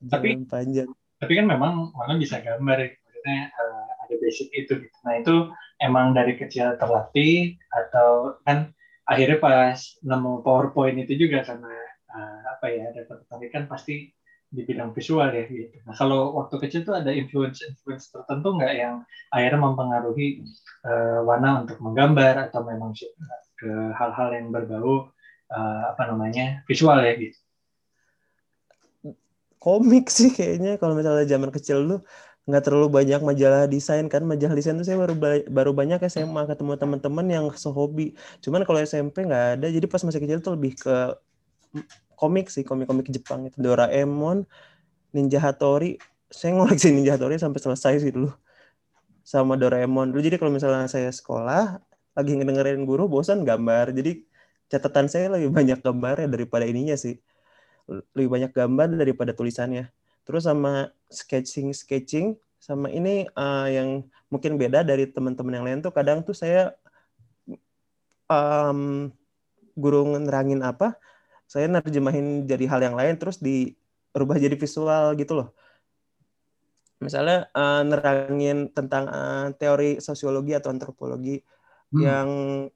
tapi 0.05 0.27
panjang 0.45 0.89
tapi 1.21 1.33
kan 1.37 1.45
memang 1.47 1.73
mana 1.95 2.13
bisa 2.19 2.41
gambar 2.43 2.77
ya 2.81 2.89
maksudnya 2.93 3.39
uh, 3.57 3.85
ada 4.05 4.15
sebasic 4.35 4.49
itu 4.53 4.73
gitu. 4.85 4.97
Nah 5.05 5.13
itu 5.21 5.35
emang 5.81 6.13
dari 6.13 6.37
kecil 6.37 6.77
terlatih 6.77 7.57
atau 7.71 8.41
kan 8.45 8.73
akhirnya 9.05 9.37
pas 9.37 9.77
nemu 10.01 10.41
PowerPoint 10.41 10.97
itu 10.97 11.27
juga 11.27 11.45
karena 11.45 11.73
uh, 12.09 12.39
apa 12.57 12.65
ya 12.73 12.89
ada 12.89 13.01
ketertarikan 13.05 13.69
pasti 13.69 14.09
di 14.45 14.61
bidang 14.61 14.93
visual 14.93 15.29
ya 15.33 15.45
gitu. 15.49 15.77
Nah 15.85 15.95
kalau 15.97 16.37
waktu 16.37 16.55
kecil 16.61 16.81
tuh 16.85 16.95
ada 16.97 17.11
influence 17.11 17.65
influence 17.65 18.09
tertentu 18.13 18.55
nggak 18.55 18.73
yang 18.77 18.95
akhirnya 19.33 19.59
mempengaruhi 19.61 20.45
uh, 20.85 21.25
warna 21.25 21.65
untuk 21.65 21.77
menggambar 21.81 22.49
atau 22.49 22.61
memang 22.65 22.93
ke 23.55 23.71
hal-hal 23.95 24.29
yang 24.35 24.51
berbau 24.51 25.09
uh, 25.51 25.93
apa 25.93 26.01
namanya 26.09 26.65
visual 26.65 26.97
ya 27.01 27.13
gitu. 27.17 27.39
Komik 29.61 30.13
sih 30.13 30.29
kayaknya 30.29 30.77
kalau 30.77 30.93
misalnya 30.93 31.25
zaman 31.25 31.49
kecil 31.49 31.77
lu 31.81 31.97
nggak 32.45 32.61
terlalu 32.61 32.93
banyak 32.93 33.21
majalah 33.25 33.65
desain 33.65 34.05
kan 34.05 34.21
majalah 34.21 34.53
desain 34.53 34.77
tuh 34.77 34.85
saya 34.85 35.01
baru 35.01 35.17
baru 35.49 35.73
banyak 35.73 35.97
SMA 36.05 36.45
ketemu 36.45 36.77
teman-teman 36.77 37.25
yang 37.25 37.45
sehobi. 37.57 38.13
Cuman 38.45 38.61
kalau 38.69 38.77
SMP 38.85 39.25
nggak 39.25 39.45
ada 39.57 39.67
jadi 39.73 39.85
pas 39.89 40.05
masih 40.05 40.21
kecil 40.21 40.39
tuh 40.45 40.53
lebih 40.53 40.77
ke 40.77 41.17
komik 42.13 42.53
sih 42.53 42.61
komik-komik 42.61 43.09
Jepang 43.09 43.49
itu. 43.49 43.57
Doraemon 43.57 44.45
Ninja 45.11 45.41
Hattori. 45.41 45.97
Saya 46.29 46.53
ngoleksi 46.53 46.91
Ninja 46.95 47.17
Hattori 47.17 47.41
sampai 47.41 47.57
selesai 47.57 48.05
sih 48.05 48.13
dulu. 48.13 48.29
Sama 49.25 49.57
Doraemon 49.57 50.13
dulu. 50.13 50.21
Jadi 50.21 50.37
kalau 50.37 50.53
misalnya 50.53 50.85
saya 50.85 51.09
sekolah 51.09 51.81
lagi 52.13 52.31
ngedengerin 52.37 52.85
guru 52.85 53.09
bosan 53.09 53.41
gambar. 53.41 53.89
Jadi 53.89 54.34
catatan 54.71 55.05
saya 55.11 55.29
lebih 55.29 55.53
banyak 55.53 55.79
gambar 55.81 56.25
ya 56.25 56.27
daripada 56.27 56.65
ininya 56.65 56.97
sih 56.97 57.17
lebih 57.89 58.29
banyak 58.29 58.51
gambar 58.51 58.97
daripada 58.97 59.31
tulisannya. 59.31 59.93
Terus 60.25 60.49
sama 60.49 60.89
sketching 61.09 61.69
sketching 61.69 62.33
sama 62.57 62.89
ini 62.89 63.29
uh, 63.37 63.69
yang 63.69 64.09
mungkin 64.33 64.57
beda 64.57 64.81
dari 64.81 65.05
teman-teman 65.05 65.53
yang 65.53 65.65
lain 65.69 65.79
tuh 65.85 65.93
kadang 65.93 66.25
tuh 66.25 66.33
saya 66.33 66.73
um, 68.25 69.13
guru 69.77 70.17
nerangin 70.17 70.65
apa, 70.65 70.97
saya 71.45 71.69
nerjemahin 71.69 72.49
jadi 72.49 72.65
hal 72.65 72.81
yang 72.81 72.97
lain 72.97 73.21
terus 73.21 73.37
dirubah 73.37 74.41
jadi 74.41 74.57
visual 74.57 75.13
gitu 75.13 75.37
loh. 75.37 75.49
Misalnya 76.97 77.53
uh, 77.53 77.85
nerangin 77.85 78.73
tentang 78.73 79.05
uh, 79.13 79.53
teori 79.53 80.01
sosiologi 80.01 80.57
atau 80.57 80.73
antropologi 80.73 81.37
hmm. 81.95 82.03
yang 82.03 82.29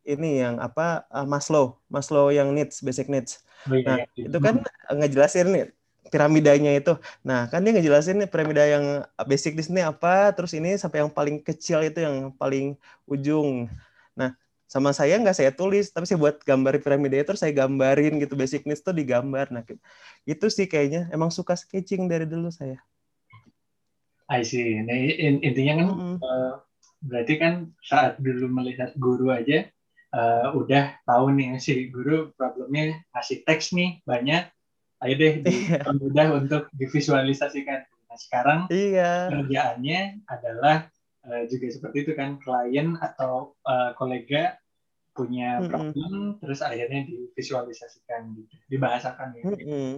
ini 0.07 0.29
yang 0.39 0.55
apa 0.63 1.03
uh, 1.11 1.27
Maslow, 1.27 1.75
Maslow 1.91 2.31
yang 2.31 2.55
needs, 2.55 2.79
basic 2.79 3.11
needs. 3.11 3.43
Oh, 3.67 3.75
iya, 3.75 3.83
nah, 3.83 3.97
iya. 4.15 4.31
itu 4.31 4.37
kan 4.39 4.63
ngejelasin 4.87 5.51
nih 5.51 5.65
piramidanya 6.09 6.71
itu. 6.79 6.97
Nah, 7.21 7.51
kan 7.51 7.61
dia 7.61 7.75
ngejelasin 7.75 8.23
nih 8.23 8.29
piramida 8.31 8.63
yang 8.65 9.05
basic 9.27 9.53
di 9.59 9.63
sini 9.63 9.83
apa, 9.85 10.31
terus 10.31 10.55
ini 10.55 10.79
sampai 10.79 11.05
yang 11.05 11.11
paling 11.11 11.43
kecil 11.43 11.83
itu 11.85 12.01
yang 12.01 12.33
paling 12.33 12.79
ujung. 13.05 13.69
Nah, 14.17 14.33
sama 14.65 14.95
saya 14.95 15.19
nggak 15.21 15.37
saya 15.37 15.51
tulis, 15.53 15.93
tapi 15.93 16.09
saya 16.09 16.17
buat 16.17 16.41
gambar 16.41 16.81
piramida 16.81 17.19
itu, 17.19 17.35
saya 17.37 17.53
gambarin 17.53 18.17
gitu 18.17 18.33
basic 18.33 18.65
needs 18.65 18.81
tuh 18.81 18.95
digambar. 18.95 19.53
Nah, 19.53 19.61
itu 20.25 20.45
sih 20.49 20.65
kayaknya 20.65 21.07
emang 21.13 21.29
suka 21.29 21.53
sketching 21.59 22.09
dari 22.09 22.25
dulu 22.25 22.49
saya. 22.49 22.81
I 24.29 24.45
see. 24.45 24.77
Nah, 24.85 24.93
intinya 25.41 25.73
kan 25.83 25.87
mm 25.89 25.97
-hmm. 25.97 26.15
uh, 26.21 26.53
berarti 26.99 27.33
kan 27.39 27.71
saat 27.79 28.19
dulu 28.19 28.51
melihat 28.51 28.91
guru 28.99 29.31
aja 29.31 29.67
uh, 30.13 30.51
udah 30.55 30.99
tahu 31.07 31.31
nih 31.33 31.57
si 31.61 31.87
guru 31.87 32.33
problemnya 32.35 32.99
ngasih 33.15 33.43
teks 33.47 33.71
nih 33.71 34.03
banyak 34.03 34.49
ayo 34.99 35.13
deh 35.15 35.33
iya. 35.47 35.79
mudah 35.95 36.27
untuk 36.35 36.67
divisualisasikan 36.75 37.87
nah 38.09 38.17
sekarang 38.17 38.59
iya. 38.73 39.31
kerjaannya 39.31 40.25
adalah 40.27 40.89
uh, 41.23 41.43
juga 41.47 41.71
seperti 41.71 41.97
itu 42.03 42.11
kan 42.17 42.41
klien 42.41 42.99
atau 42.99 43.55
uh, 43.63 43.95
kolega 43.95 44.59
punya 45.15 45.59
problem 45.67 45.93
mm 45.95 46.03
-hmm. 46.03 46.39
terus 46.43 46.59
akhirnya 46.63 47.05
divisualisasikan 47.07 48.33
gitu 48.39 48.55
dibahasakan 48.71 49.27
gitu 49.39 49.55
mm 49.55 49.59
-hmm. 49.61 49.93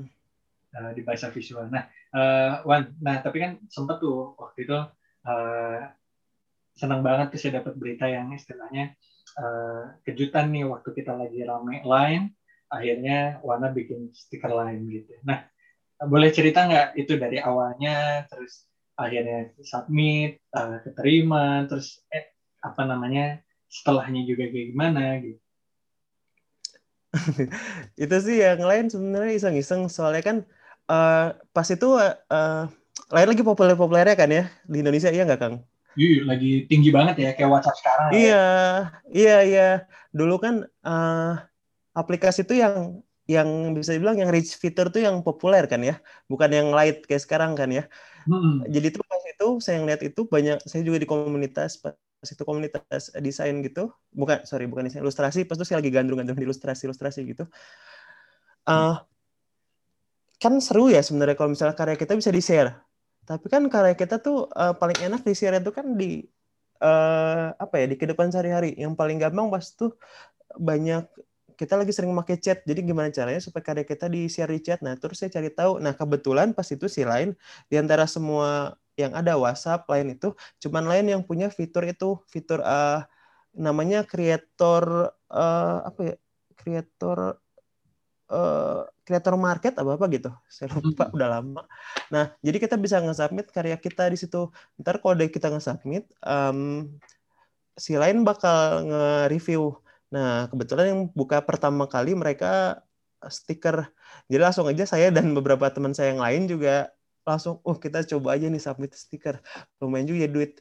uh, 0.76 0.92
di 0.94 1.02
bahasa 1.02 1.34
visual 1.34 1.66
nah 1.70 1.88
uh, 2.14 2.62
Wan 2.68 2.94
nah 3.02 3.22
tapi 3.22 3.42
kan 3.42 3.52
sempat 3.70 4.02
tuh 4.02 4.34
waktu 4.38 4.70
itu 4.70 4.78
uh, 5.26 5.80
senang 6.76 7.02
banget 7.04 7.36
saya 7.38 7.62
dapat 7.62 7.74
berita 7.78 8.08
yang 8.08 8.32
istilahnya 8.34 8.96
uh, 9.38 9.96
kejutan 10.08 10.52
nih 10.52 10.68
waktu 10.68 10.90
kita 10.96 11.14
lagi 11.16 11.44
rame 11.44 11.84
line 11.84 12.36
akhirnya 12.72 13.44
Wana 13.44 13.72
bikin 13.72 14.12
stiker 14.16 14.52
lain 14.52 14.88
gitu 14.88 15.12
nah 15.28 15.44
boleh 16.02 16.34
cerita 16.34 16.66
nggak 16.66 16.98
itu 16.98 17.14
dari 17.20 17.38
awalnya 17.38 18.26
terus 18.32 18.66
akhirnya 18.98 19.54
submit 19.62 20.42
uh, 20.56 20.82
keterima 20.82 21.68
terus 21.70 22.02
eh, 22.10 22.34
apa 22.64 22.86
namanya 22.88 23.42
setelahnya 23.70 24.26
juga 24.26 24.50
kayak 24.50 24.68
gimana 24.74 25.04
gitu 25.22 25.42
itu 28.08 28.16
sih 28.24 28.38
yang 28.40 28.64
lain 28.64 28.88
sebenarnya 28.88 29.36
iseng-iseng 29.36 29.92
soalnya 29.92 30.24
kan 30.24 30.38
uh, 30.88 31.36
pas 31.52 31.68
itu 31.68 31.88
uh, 32.00 32.66
lain 33.12 33.28
lagi 33.28 33.44
populer-populernya 33.44 34.16
kan 34.16 34.30
ya 34.32 34.44
di 34.64 34.80
Indonesia 34.80 35.12
iya 35.12 35.28
nggak 35.28 35.42
Kang? 35.42 35.56
Iya, 36.00 36.24
lagi 36.24 36.52
tinggi 36.72 36.90
banget 36.90 37.16
ya 37.20 37.30
kayak 37.36 37.50
WhatsApp 37.52 37.78
sekarang. 37.80 38.10
Ya. 38.12 38.16
Iya, 38.16 38.24
ya. 38.24 38.46
iya, 39.12 39.38
iya. 39.44 39.70
Dulu 40.16 40.36
kan 40.40 40.56
uh, 40.88 41.34
aplikasi 41.92 42.48
itu 42.48 42.60
yang 42.60 43.04
yang 43.30 43.48
bisa 43.78 43.96
dibilang 43.96 44.20
yang 44.20 44.32
rich 44.32 44.60
feature 44.60 44.92
tuh 44.92 45.04
yang 45.04 45.24
populer 45.24 45.64
kan 45.68 45.80
ya, 45.80 46.00
bukan 46.28 46.52
yang 46.52 46.68
light 46.76 47.04
kayak 47.08 47.24
sekarang 47.24 47.56
kan 47.56 47.72
ya. 47.72 47.88
Hmm. 48.28 48.64
Jadi 48.68 48.92
tuh 48.92 49.04
pas 49.08 49.24
itu 49.24 49.48
saya 49.64 49.80
ngeliat 49.80 50.02
itu 50.04 50.28
banyak, 50.28 50.60
saya 50.68 50.82
juga 50.84 51.00
di 51.00 51.08
komunitas 51.08 51.80
pas 51.80 51.96
itu 52.28 52.44
komunitas 52.46 53.10
desain 53.18 53.56
gitu, 53.66 53.90
bukan 54.14 54.44
sorry 54.44 54.68
bukan 54.68 54.86
desain 54.86 55.02
ilustrasi, 55.02 55.48
pas 55.48 55.56
itu 55.58 55.66
saya 55.66 55.80
lagi 55.80 55.90
gandrung-gandrung 55.90 56.38
di 56.38 56.46
ilustrasi 56.46 56.92
ilustrasi 56.92 57.20
gitu. 57.24 57.48
Uh, 58.68 59.00
kan 60.38 60.54
seru 60.62 60.90
ya 60.90 61.02
sebenarnya 61.02 61.38
kalau 61.38 61.54
misalnya 61.54 61.74
karya 61.78 61.98
kita 61.98 62.14
bisa 62.18 62.30
di 62.30 62.42
share 62.42 62.91
tapi 63.26 63.46
kan 63.48 63.64
karya 63.70 63.94
kita 63.94 64.18
tuh 64.18 64.50
uh, 64.52 64.74
paling 64.76 64.98
enak 65.02 65.22
di 65.22 65.34
share 65.38 65.62
itu 65.62 65.72
kan 65.72 65.94
di 65.94 66.26
uh, 66.82 67.54
apa 67.56 67.76
ya 67.82 67.86
di 67.88 67.96
kehidupan 67.96 68.34
sehari-hari. 68.34 68.74
Yang 68.76 68.98
paling 68.98 69.18
gampang 69.22 69.48
pas 69.54 69.66
tuh 69.74 69.94
banyak 70.58 71.06
kita 71.56 71.78
lagi 71.78 71.94
sering 71.94 72.12
pakai 72.18 72.38
chat. 72.42 72.66
Jadi 72.66 72.82
gimana 72.82 73.14
caranya 73.14 73.38
supaya 73.38 73.62
karya 73.62 73.86
kita 73.86 74.10
di 74.10 74.26
share 74.26 74.50
di 74.50 74.62
chat. 74.66 74.82
Nah, 74.82 74.98
terus 74.98 75.22
saya 75.22 75.30
cari 75.30 75.54
tahu. 75.54 75.78
Nah, 75.78 75.94
kebetulan 75.94 76.58
pas 76.58 76.66
itu 76.74 76.90
si 76.90 77.06
lain 77.06 77.38
di 77.70 77.78
antara 77.78 78.10
semua 78.10 78.76
yang 79.00 79.14
ada 79.16 79.40
WhatsApp 79.40 79.88
lain 79.88 80.20
itu 80.20 80.36
cuman 80.60 80.84
lain 80.84 81.06
yang 81.08 81.22
punya 81.24 81.48
fitur 81.48 81.88
itu 81.88 82.20
fitur 82.28 82.60
uh, 82.60 83.02
namanya 83.56 84.04
creator 84.04 85.14
uh, 85.30 85.78
apa 85.86 86.02
ya? 86.02 86.16
Creator 86.58 87.42
uh, 88.32 88.88
creator 89.04 89.36
market 89.36 89.76
apa 89.76 90.00
apa 90.00 90.06
gitu. 90.08 90.32
Saya 90.48 90.72
lupa 90.80 91.12
udah 91.12 91.28
lama. 91.40 91.68
Nah 92.10 92.32
jadi 92.40 92.58
kita 92.64 92.80
bisa 92.80 93.04
nge-submit 93.04 93.52
karya 93.52 93.76
kita 93.76 94.08
di 94.08 94.18
situ. 94.18 94.50
Ntar 94.80 95.04
kalau 95.04 95.20
kita 95.20 95.52
nge-submit 95.52 96.08
um, 96.24 96.88
si 97.76 98.00
lain 98.00 98.24
bakal 98.24 98.88
nge-review. 98.88 99.76
Nah 100.16 100.48
kebetulan 100.48 100.86
yang 100.96 101.02
buka 101.12 101.44
pertama 101.44 101.86
kali 101.92 102.16
mereka 102.16 102.82
stiker. 103.28 103.92
Jadi 104.32 104.42
langsung 104.42 104.66
aja 104.72 104.88
saya 104.88 105.12
dan 105.14 105.36
beberapa 105.38 105.68
teman 105.70 105.92
saya 105.92 106.16
yang 106.16 106.24
lain 106.24 106.48
juga 106.48 106.90
langsung 107.22 107.62
oh 107.62 107.78
kita 107.78 108.02
coba 108.18 108.40
aja 108.40 108.48
nih 108.50 108.64
submit 108.64 108.96
stiker. 108.98 109.44
Lumayan 109.84 110.08
juga 110.10 110.20
ya 110.26 110.30
duit. 110.32 110.54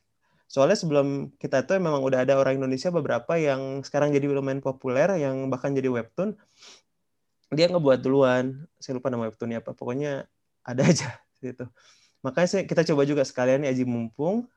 Soalnya 0.50 0.75
sebelum 0.75 1.31
kita 1.39 1.62
tuh 1.62 1.79
memang 1.79 2.03
udah 2.03 2.27
ada 2.27 2.35
orang 2.35 2.59
Indonesia 2.59 2.91
beberapa 2.91 3.39
yang 3.39 3.87
sekarang 3.87 4.11
jadi 4.11 4.27
lumayan 4.35 4.59
populer 4.59 5.07
yang 5.23 5.47
bahkan 5.47 5.71
jadi 5.71 5.87
webtoon 5.87 6.35
dia 7.50 7.66
ngebuat 7.71 8.00
duluan. 8.02 8.66
Saya 8.78 8.99
lupa 8.99 9.11
nama 9.11 9.26
webtoonnya 9.28 9.62
apa. 9.62 9.75
Pokoknya 9.75 10.26
ada 10.62 10.83
aja 10.90 11.19
gitu 11.40 11.66
makanya 12.25 12.49
saya, 12.49 12.62
kita 12.69 12.83
coba 12.92 13.02
juga 13.09 13.23
sekalian 13.25 13.64
Aji 13.64 13.85
mumpung. 13.88 14.49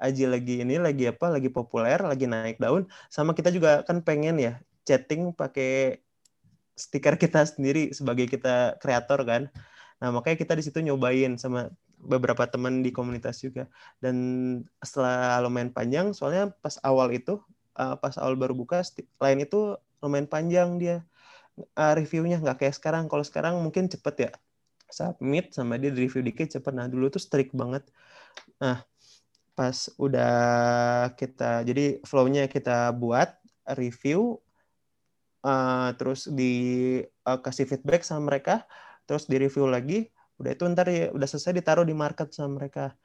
Aji 0.00 0.24
lagi 0.24 0.64
ini 0.64 0.80
lagi 0.80 1.12
apa 1.12 1.28
lagi 1.28 1.52
populer 1.52 2.00
lagi 2.00 2.24
naik 2.24 2.56
daun. 2.56 2.88
Sama 3.12 3.36
kita 3.36 3.52
juga 3.52 3.84
kan 3.84 4.00
pengen 4.00 4.40
ya 4.40 4.52
chatting 4.88 5.36
pakai 5.36 6.00
stiker 6.72 7.20
kita 7.20 7.44
sendiri 7.44 7.92
sebagai 7.92 8.24
kita 8.24 8.80
kreator 8.80 9.20
kan. 9.28 9.52
Nah 10.00 10.08
makanya 10.08 10.40
kita 10.40 10.56
di 10.56 10.64
situ 10.64 10.80
nyobain 10.80 11.36
sama 11.36 11.68
beberapa 12.00 12.48
teman 12.48 12.80
di 12.80 12.88
komunitas 12.96 13.44
juga. 13.44 13.68
Dan 14.00 14.16
setelah 14.80 15.36
lumayan 15.44 15.68
panjang 15.68 16.16
soalnya 16.16 16.48
pas 16.64 16.80
awal 16.80 17.12
itu 17.12 17.36
uh, 17.76 18.00
pas 18.00 18.16
awal 18.16 18.40
baru 18.40 18.56
buka 18.56 18.80
lain 19.20 19.44
itu 19.44 19.76
lumayan 20.00 20.24
panjang 20.32 20.80
dia 20.80 21.04
uh, 21.58 21.92
reviewnya 21.96 22.38
nggak 22.42 22.66
kayak 22.66 22.74
sekarang. 22.76 23.08
Kalau 23.10 23.24
sekarang 23.26 23.54
mungkin 23.60 23.88
cepet 23.90 24.14
ya 24.28 24.32
submit 24.90 25.54
sama 25.54 25.78
dia 25.78 25.94
di 25.94 26.06
review 26.06 26.22
dikit 26.22 26.50
cepet. 26.50 26.72
Nah 26.74 26.86
dulu 26.90 27.08
tuh 27.12 27.22
strict 27.22 27.54
banget. 27.54 27.86
Nah 28.62 28.82
pas 29.54 29.76
udah 30.00 30.36
kita 31.20 31.66
jadi 31.68 32.00
flownya 32.08 32.48
kita 32.48 32.96
buat 32.96 33.28
review 33.76 34.40
uh, 35.44 35.92
terus 36.00 36.28
di 36.32 36.52
uh, 37.28 37.38
kasih 37.44 37.68
feedback 37.68 38.00
sama 38.06 38.32
mereka 38.32 38.64
terus 39.04 39.28
di 39.28 39.36
review 39.36 39.68
lagi 39.68 40.08
udah 40.40 40.56
itu 40.56 40.64
ntar 40.72 40.88
ya 40.88 41.12
udah 41.12 41.28
selesai 41.28 41.52
ditaruh 41.60 41.84
di 41.84 41.92
market 41.92 42.32
sama 42.32 42.56
mereka 42.56 42.96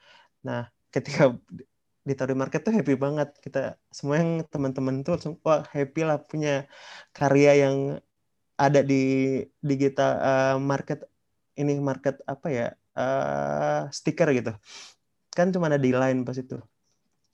nah 0.48 0.72
ketika 0.94 1.36
ditaruh 2.08 2.32
di 2.32 2.40
market 2.40 2.62
tuh 2.64 2.72
happy 2.72 2.96
banget 2.96 3.36
kita 3.42 3.76
semua 3.92 4.22
yang 4.22 4.46
teman-teman 4.48 5.02
tuh 5.04 5.20
langsung 5.20 5.36
wah 5.44 5.66
happy 5.74 6.08
lah 6.08 6.22
punya 6.22 6.70
karya 7.12 7.68
yang 7.68 8.00
ada 8.56 8.80
di 8.80 9.44
digital 9.60 10.12
uh, 10.20 10.58
market 10.60 11.04
ini 11.60 11.76
market 11.80 12.20
apa 12.24 12.48
ya 12.52 12.68
uh, 12.96 13.88
stiker 13.92 14.32
gitu. 14.32 14.56
Kan 15.36 15.52
cuma 15.52 15.68
ada 15.68 15.76
di 15.76 15.92
line 15.92 16.24
pas 16.24 16.40
itu. 16.40 16.60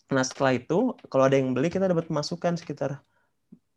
Nah 0.09 0.25
setelah 0.25 0.57
itu 0.57 0.97
kalau 1.07 1.29
ada 1.29 1.37
yang 1.37 1.53
beli 1.53 1.69
kita 1.69 1.85
dapat 1.85 2.09
masukan 2.09 2.57
sekitar 2.57 3.01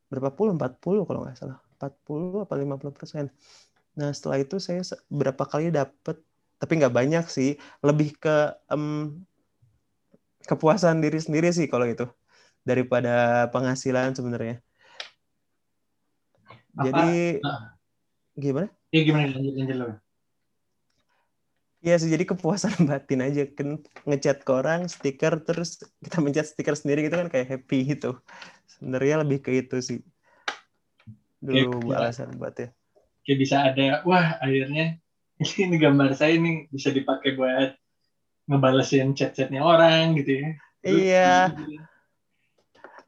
berapa 0.09 0.33
puluh 0.33 0.57
empat 0.57 0.81
puluh 0.81 1.05
kalau 1.05 1.25
nggak 1.25 1.37
salah. 1.37 1.61
Empat 1.77 1.93
puluh 2.05 2.45
apa 2.45 2.57
lima 2.57 2.81
puluh 2.81 2.97
persen. 2.97 3.29
Nah 3.95 4.11
setelah 4.17 4.41
itu 4.41 4.57
saya 4.57 4.81
berapa 5.13 5.45
kali 5.45 5.69
dapat 5.69 6.17
tapi 6.57 6.73
nggak 6.81 6.95
banyak 6.97 7.25
sih. 7.29 7.61
Lebih 7.85 8.17
ke 8.17 8.37
um, 8.73 9.21
kepuasan 10.49 11.05
diri 11.05 11.21
sendiri 11.21 11.53
sih 11.53 11.69
kalau 11.69 11.85
itu. 11.85 12.09
Daripada 12.65 13.47
penghasilan 13.53 14.17
sebenarnya. 14.17 14.65
Jadi 16.75 17.39
nah. 17.39 17.79
gimana? 18.35 18.69
Iya 18.91 19.01
gimana 19.07 19.27
lanjut 19.31 19.55
lanjut 19.55 19.77
lo. 19.79 19.87
Iya 21.85 21.95
sih 22.01 22.11
jadi 22.11 22.25
kepuasan 22.25 22.75
batin 22.91 23.21
aja 23.21 23.45
kan 23.53 23.79
ngechat 24.09 24.43
ke 24.43 24.51
orang 24.51 24.89
stiker 24.89 25.39
terus 25.45 25.85
kita 26.01 26.19
mencet 26.25 26.49
stiker 26.49 26.75
sendiri 26.75 27.07
gitu 27.07 27.21
kan 27.21 27.29
kayak 27.31 27.47
happy 27.47 27.85
gitu. 27.95 28.19
Sebenarnya 28.67 29.23
lebih 29.23 29.45
ke 29.45 29.51
itu 29.63 29.79
sih. 29.85 30.01
Dulu 31.45 31.93
ya, 31.93 32.01
alasan 32.01 32.35
buat 32.41 32.57
ya. 32.57 32.73
Kayak 33.23 33.39
bisa 33.39 33.57
ada 33.63 33.87
wah 34.09 34.41
akhirnya 34.41 34.99
ini 35.63 35.77
gambar 35.77 36.17
saya 36.17 36.41
ini 36.41 36.67
bisa 36.73 36.91
dipakai 36.91 37.37
buat 37.37 37.77
ngebalesin 38.49 39.13
chat-chatnya 39.13 39.61
orang 39.61 40.17
gitu 40.19 40.41
ya. 40.41 40.49
Iya. 40.85 41.33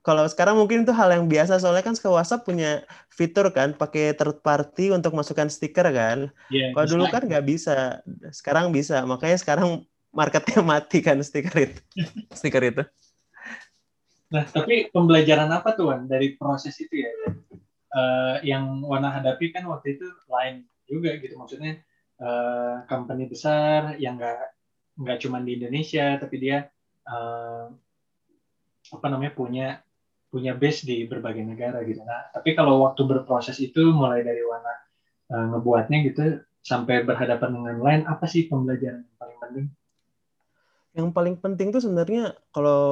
Kalau 0.06 0.22
sekarang 0.30 0.54
mungkin 0.54 0.86
itu 0.86 0.94
hal 0.94 1.10
yang 1.10 1.26
biasa 1.26 1.58
soalnya 1.58 1.82
kan 1.82 1.98
ke 1.98 2.06
WhatsApp 2.06 2.46
punya 2.46 2.86
fitur 3.10 3.50
kan 3.50 3.74
pakai 3.74 4.14
third 4.14 4.38
party 4.38 4.94
untuk 4.94 5.10
masukkan 5.18 5.50
stiker 5.50 5.82
kan. 5.90 6.30
Yeah, 6.46 6.70
Kalau 6.70 6.86
dulu 6.86 7.10
kan 7.10 7.26
nggak 7.26 7.42
bisa, 7.42 8.06
sekarang 8.30 8.70
bisa. 8.70 9.02
Makanya 9.02 9.34
sekarang 9.42 9.82
marketnya 10.14 10.62
mati 10.70 11.02
kan 11.02 11.18
stiker 11.26 11.50
itu. 11.58 11.80
stiker 12.30 12.62
itu. 12.62 12.82
Nah, 14.30 14.46
tapi 14.46 14.94
pembelajaran 14.94 15.50
apa 15.50 15.74
tuh 15.74 15.90
Wan 15.90 16.06
dari 16.06 16.38
proses 16.38 16.78
itu 16.78 17.02
ya? 17.02 17.10
Uh, 17.90 18.38
yang 18.46 18.86
Wana 18.86 19.10
hadapi 19.10 19.50
kan 19.50 19.66
waktu 19.66 19.98
itu 19.98 20.06
lain 20.30 20.70
juga 20.86 21.18
gitu 21.18 21.34
maksudnya 21.34 21.82
uh, 22.22 22.86
company 22.86 23.26
besar 23.26 23.96
yang 23.98 24.20
nggak 24.20 24.42
nggak 25.00 25.18
cuma 25.24 25.40
di 25.40 25.56
Indonesia 25.56 26.20
tapi 26.20 26.36
dia 26.36 26.68
uh, 27.08 27.72
apa 28.92 29.06
namanya 29.08 29.32
punya 29.32 29.80
punya 30.28 30.52
base 30.52 30.84
di 30.84 31.06
berbagai 31.06 31.42
negara 31.42 31.80
gitu. 31.86 32.02
Nah, 32.02 32.30
tapi 32.34 32.52
kalau 32.52 32.82
waktu 32.82 33.02
berproses 33.06 33.56
itu 33.62 33.94
mulai 33.94 34.26
dari 34.26 34.42
warna 34.42 34.74
uh, 35.32 35.46
ngebuatnya 35.54 35.98
gitu 36.12 36.24
sampai 36.60 37.06
berhadapan 37.06 37.50
dengan 37.54 37.76
lain 37.78 38.02
apa 38.10 38.26
sih 38.26 38.50
pembelajaran 38.50 39.06
yang 39.06 39.16
paling 39.18 39.38
penting? 39.38 39.66
Yang 40.96 41.08
paling 41.12 41.36
penting 41.38 41.68
tuh 41.70 41.82
sebenarnya 41.84 42.34
kalau 42.50 42.82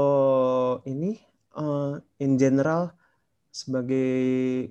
ini 0.86 1.18
uh, 1.58 1.98
in 2.22 2.38
general 2.38 2.94
sebagai 3.50 4.70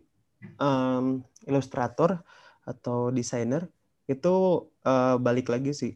um, 0.60 1.24
ilustrator 1.44 2.24
atau 2.64 3.12
desainer 3.12 3.68
itu 4.08 4.68
uh, 4.84 5.16
balik 5.20 5.52
lagi 5.52 5.72
sih 5.72 5.94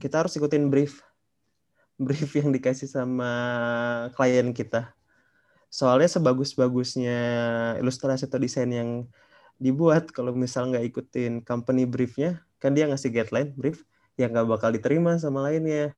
kita 0.00 0.24
harus 0.24 0.32
ikutin 0.36 0.72
brief 0.72 1.04
brief 2.00 2.32
yang 2.32 2.48
dikasih 2.48 2.88
sama 2.88 3.28
klien 4.16 4.56
kita. 4.56 4.96
Soalnya 5.70 6.10
sebagus-bagusnya 6.10 7.18
ilustrasi 7.78 8.26
atau 8.26 8.42
desain 8.42 8.68
yang 8.68 9.06
dibuat, 9.62 10.10
kalau 10.10 10.34
misal 10.34 10.66
nggak 10.66 10.84
ikutin 10.90 11.46
company 11.46 11.86
briefnya, 11.86 12.42
kan 12.58 12.74
dia 12.74 12.90
ngasih 12.90 13.14
guideline 13.14 13.54
brief 13.54 13.86
yang 14.18 14.34
nggak 14.34 14.50
bakal 14.50 14.74
diterima 14.74 15.14
sama 15.16 15.46
lainnya. 15.46 15.94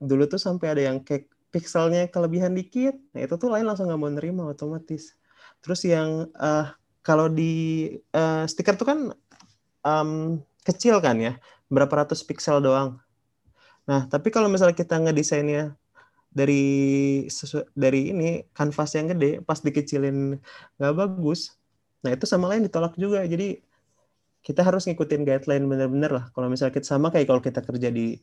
Dulu 0.00 0.24
tuh 0.26 0.40
sampai 0.40 0.72
ada 0.72 0.82
yang 0.88 1.04
kayak 1.04 1.28
pixelnya 1.52 2.08
kelebihan 2.08 2.56
dikit, 2.56 2.96
nah 3.12 3.20
itu 3.22 3.36
tuh 3.36 3.52
lain 3.52 3.68
langsung 3.68 3.86
nggak 3.92 4.00
mau 4.00 4.08
nerima 4.08 4.42
otomatis. 4.48 5.12
Terus 5.60 5.84
yang 5.84 6.32
uh, 6.36 6.72
kalau 7.04 7.28
di 7.28 7.92
uh, 8.16 8.48
stiker 8.48 8.80
tuh 8.80 8.88
kan 8.88 8.98
um, 9.84 10.40
kecil 10.64 10.98
kan 11.04 11.20
ya, 11.20 11.36
berapa 11.68 12.06
ratus 12.06 12.24
pixel 12.24 12.64
doang. 12.64 12.98
Nah, 13.86 14.10
tapi 14.10 14.34
kalau 14.34 14.50
misalnya 14.50 14.74
kita 14.74 14.98
ngedesainnya 14.98 15.78
dari 16.32 16.64
dari 17.72 18.12
ini 18.12 18.44
kanvas 18.52 18.96
yang 18.96 19.12
gede, 19.12 19.40
pas 19.44 19.60
dikecilin 19.60 20.36
nggak 20.76 20.94
bagus, 20.94 21.56
nah 22.04 22.12
itu 22.12 22.28
sama 22.28 22.52
lain 22.52 22.66
ditolak 22.68 22.94
juga. 23.00 23.24
Jadi 23.24 23.60
kita 24.46 24.62
harus 24.62 24.86
ngikutin 24.86 25.26
guideline 25.26 25.66
bener-bener 25.66 26.10
lah. 26.12 26.24
Kalau 26.30 26.46
misalnya 26.46 26.76
kita 26.78 26.86
sama 26.86 27.10
kayak 27.10 27.26
kalau 27.26 27.42
kita 27.42 27.60
kerja 27.66 27.90
di 27.90 28.20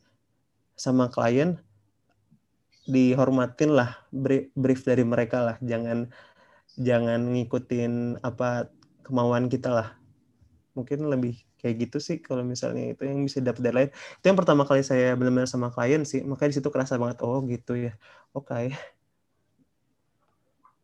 sama 0.72 1.12
klien, 1.12 1.60
dihormatin 2.88 3.76
lah 3.76 3.96
brief 4.56 4.88
dari 4.88 5.04
mereka 5.04 5.44
lah. 5.44 5.56
Jangan 5.60 6.08
jangan 6.80 7.32
ngikutin 7.36 8.24
apa 8.24 8.72
kemauan 9.04 9.52
kita 9.52 9.68
lah. 9.68 9.88
Mungkin 10.72 11.06
lebih 11.06 11.44
kayak 11.64 11.88
gitu 11.88 11.96
sih 11.96 12.20
kalau 12.20 12.44
misalnya 12.44 12.92
itu 12.92 13.08
yang 13.08 13.24
bisa 13.24 13.40
dapat 13.40 13.64
deadline 13.64 13.90
itu 13.96 14.26
yang 14.28 14.36
pertama 14.36 14.68
kali 14.68 14.84
saya 14.84 15.16
benar-benar 15.16 15.48
sama 15.48 15.72
klien 15.72 16.04
sih 16.04 16.20
makanya 16.20 16.52
di 16.52 16.56
situ 16.60 16.68
kerasa 16.68 17.00
banget 17.00 17.24
oh 17.24 17.40
gitu 17.48 17.72
ya 17.72 17.96
oke 18.36 18.52
okay. 18.52 18.76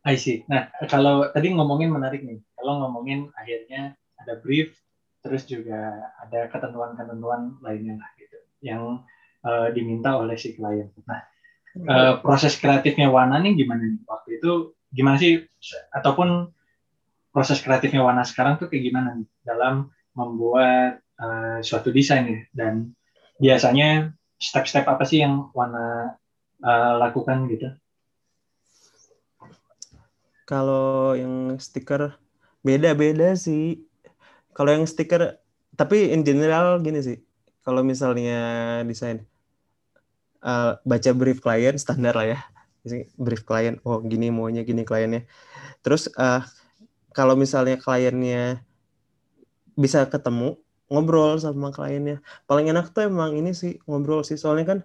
I 0.01 0.17
see. 0.17 0.41
Nah, 0.49 0.73
kalau 0.89 1.29
tadi 1.29 1.53
ngomongin 1.53 1.93
menarik 1.93 2.25
nih. 2.25 2.41
Kalau 2.57 2.81
ngomongin 2.81 3.29
akhirnya 3.37 3.93
ada 4.17 4.37
brief, 4.41 4.73
terus 5.21 5.45
juga 5.45 6.09
ada 6.17 6.49
ketentuan-ketentuan 6.49 7.61
lainnya 7.61 8.01
lah 8.01 8.09
gitu, 8.17 8.37
yang 8.65 9.05
uh, 9.45 9.69
diminta 9.69 10.17
oleh 10.17 10.37
si 10.37 10.57
klien. 10.57 10.89
Nah, 11.05 11.21
uh, 11.85 12.13
proses 12.21 12.57
kreatifnya 12.57 13.13
Wana 13.13 13.37
nih 13.41 13.53
gimana 13.53 13.85
nih? 13.85 14.01
Waktu 14.05 14.29
itu 14.41 14.73
gimana 14.89 15.21
sih? 15.21 15.45
Ataupun 15.93 16.49
proses 17.29 17.61
kreatifnya 17.61 18.01
Wana 18.01 18.25
sekarang 18.25 18.57
tuh 18.57 18.69
kayak 18.73 18.89
gimana 18.89 19.13
nih 19.17 19.29
dalam 19.45 19.93
membuat 20.13 20.99
uh, 21.19 21.59
suatu 21.63 21.93
desain 21.93 22.27
ya 22.27 22.39
dan 22.51 22.91
biasanya 23.41 24.13
step-step 24.41 24.85
apa 24.89 25.05
sih 25.05 25.21
yang 25.21 25.49
Wana 25.53 26.17
uh, 26.61 26.93
lakukan 26.97 27.45
gitu? 27.49 27.69
Kalau 30.49 31.15
yang 31.15 31.55
stiker 31.61 32.17
beda-beda 32.65 33.37
sih. 33.37 33.85
Kalau 34.51 34.75
yang 34.75 34.83
stiker 34.83 35.39
tapi 35.79 36.11
in 36.11 36.27
general 36.27 36.81
gini 36.83 36.99
sih. 36.99 37.17
Kalau 37.61 37.85
misalnya 37.85 38.81
desain 38.83 39.23
uh, 40.41 40.75
baca 40.81 41.11
brief 41.13 41.39
klien 41.39 41.77
standar 41.77 42.17
lah 42.17 42.27
ya. 42.35 42.39
Brief 43.15 43.45
klien, 43.45 43.77
oh 43.85 44.01
gini 44.01 44.33
maunya 44.33 44.65
gini 44.65 44.81
kliennya. 44.81 45.29
Terus 45.85 46.09
uh, 46.17 46.41
kalau 47.13 47.37
misalnya 47.37 47.77
kliennya 47.77 48.65
bisa 49.77 50.05
ketemu 50.07 50.59
ngobrol 50.91 51.39
sama 51.39 51.71
kliennya. 51.71 52.19
Paling 52.45 52.67
enak 52.67 52.91
tuh 52.91 53.07
emang 53.07 53.35
ini 53.35 53.55
sih 53.55 53.79
ngobrol 53.87 54.27
sih. 54.27 54.35
Soalnya 54.35 54.65
kan 54.67 54.79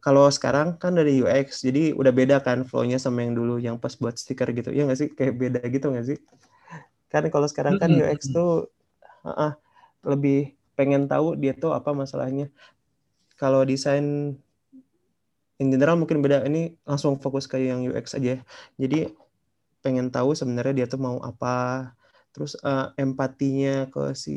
kalau 0.00 0.28
sekarang 0.28 0.76
kan 0.76 0.96
dari 0.96 1.20
UX 1.20 1.64
jadi 1.64 1.96
udah 1.96 2.12
beda 2.12 2.36
kan 2.44 2.64
flownya 2.68 3.00
sama 3.00 3.24
yang 3.24 3.36
dulu 3.36 3.56
yang 3.60 3.76
pas 3.76 3.96
buat 3.96 4.16
stiker 4.16 4.48
gitu. 4.56 4.72
Ya 4.72 4.88
nggak 4.88 4.98
sih? 5.00 5.08
Kayak 5.12 5.34
beda 5.36 5.60
gitu 5.68 5.86
nggak 5.92 6.06
sih? 6.08 6.18
Kan 7.12 7.28
kalau 7.28 7.46
sekarang 7.48 7.76
kan 7.76 7.92
UX 7.92 8.32
tuh 8.32 8.72
uh, 9.24 9.28
uh, 9.28 9.52
lebih 10.04 10.56
pengen 10.74 11.06
tahu 11.06 11.36
dia 11.36 11.52
tuh 11.52 11.76
apa 11.76 11.92
masalahnya. 11.92 12.48
Kalau 13.36 13.62
desain 13.62 14.36
in 15.58 15.68
general 15.70 16.00
mungkin 16.00 16.24
beda. 16.24 16.42
Ini 16.48 16.74
langsung 16.88 17.20
fokus 17.20 17.46
ke 17.46 17.60
yang 17.60 17.84
UX 17.84 18.16
aja. 18.18 18.40
Jadi 18.80 19.12
pengen 19.84 20.08
tahu 20.08 20.32
sebenarnya 20.32 20.84
dia 20.84 20.86
tuh 20.88 21.00
mau 21.00 21.20
apa 21.20 21.92
terus 22.34 22.52
uh, 22.66 22.90
empatinya 23.02 23.70
ke 23.92 24.00
si 24.24 24.30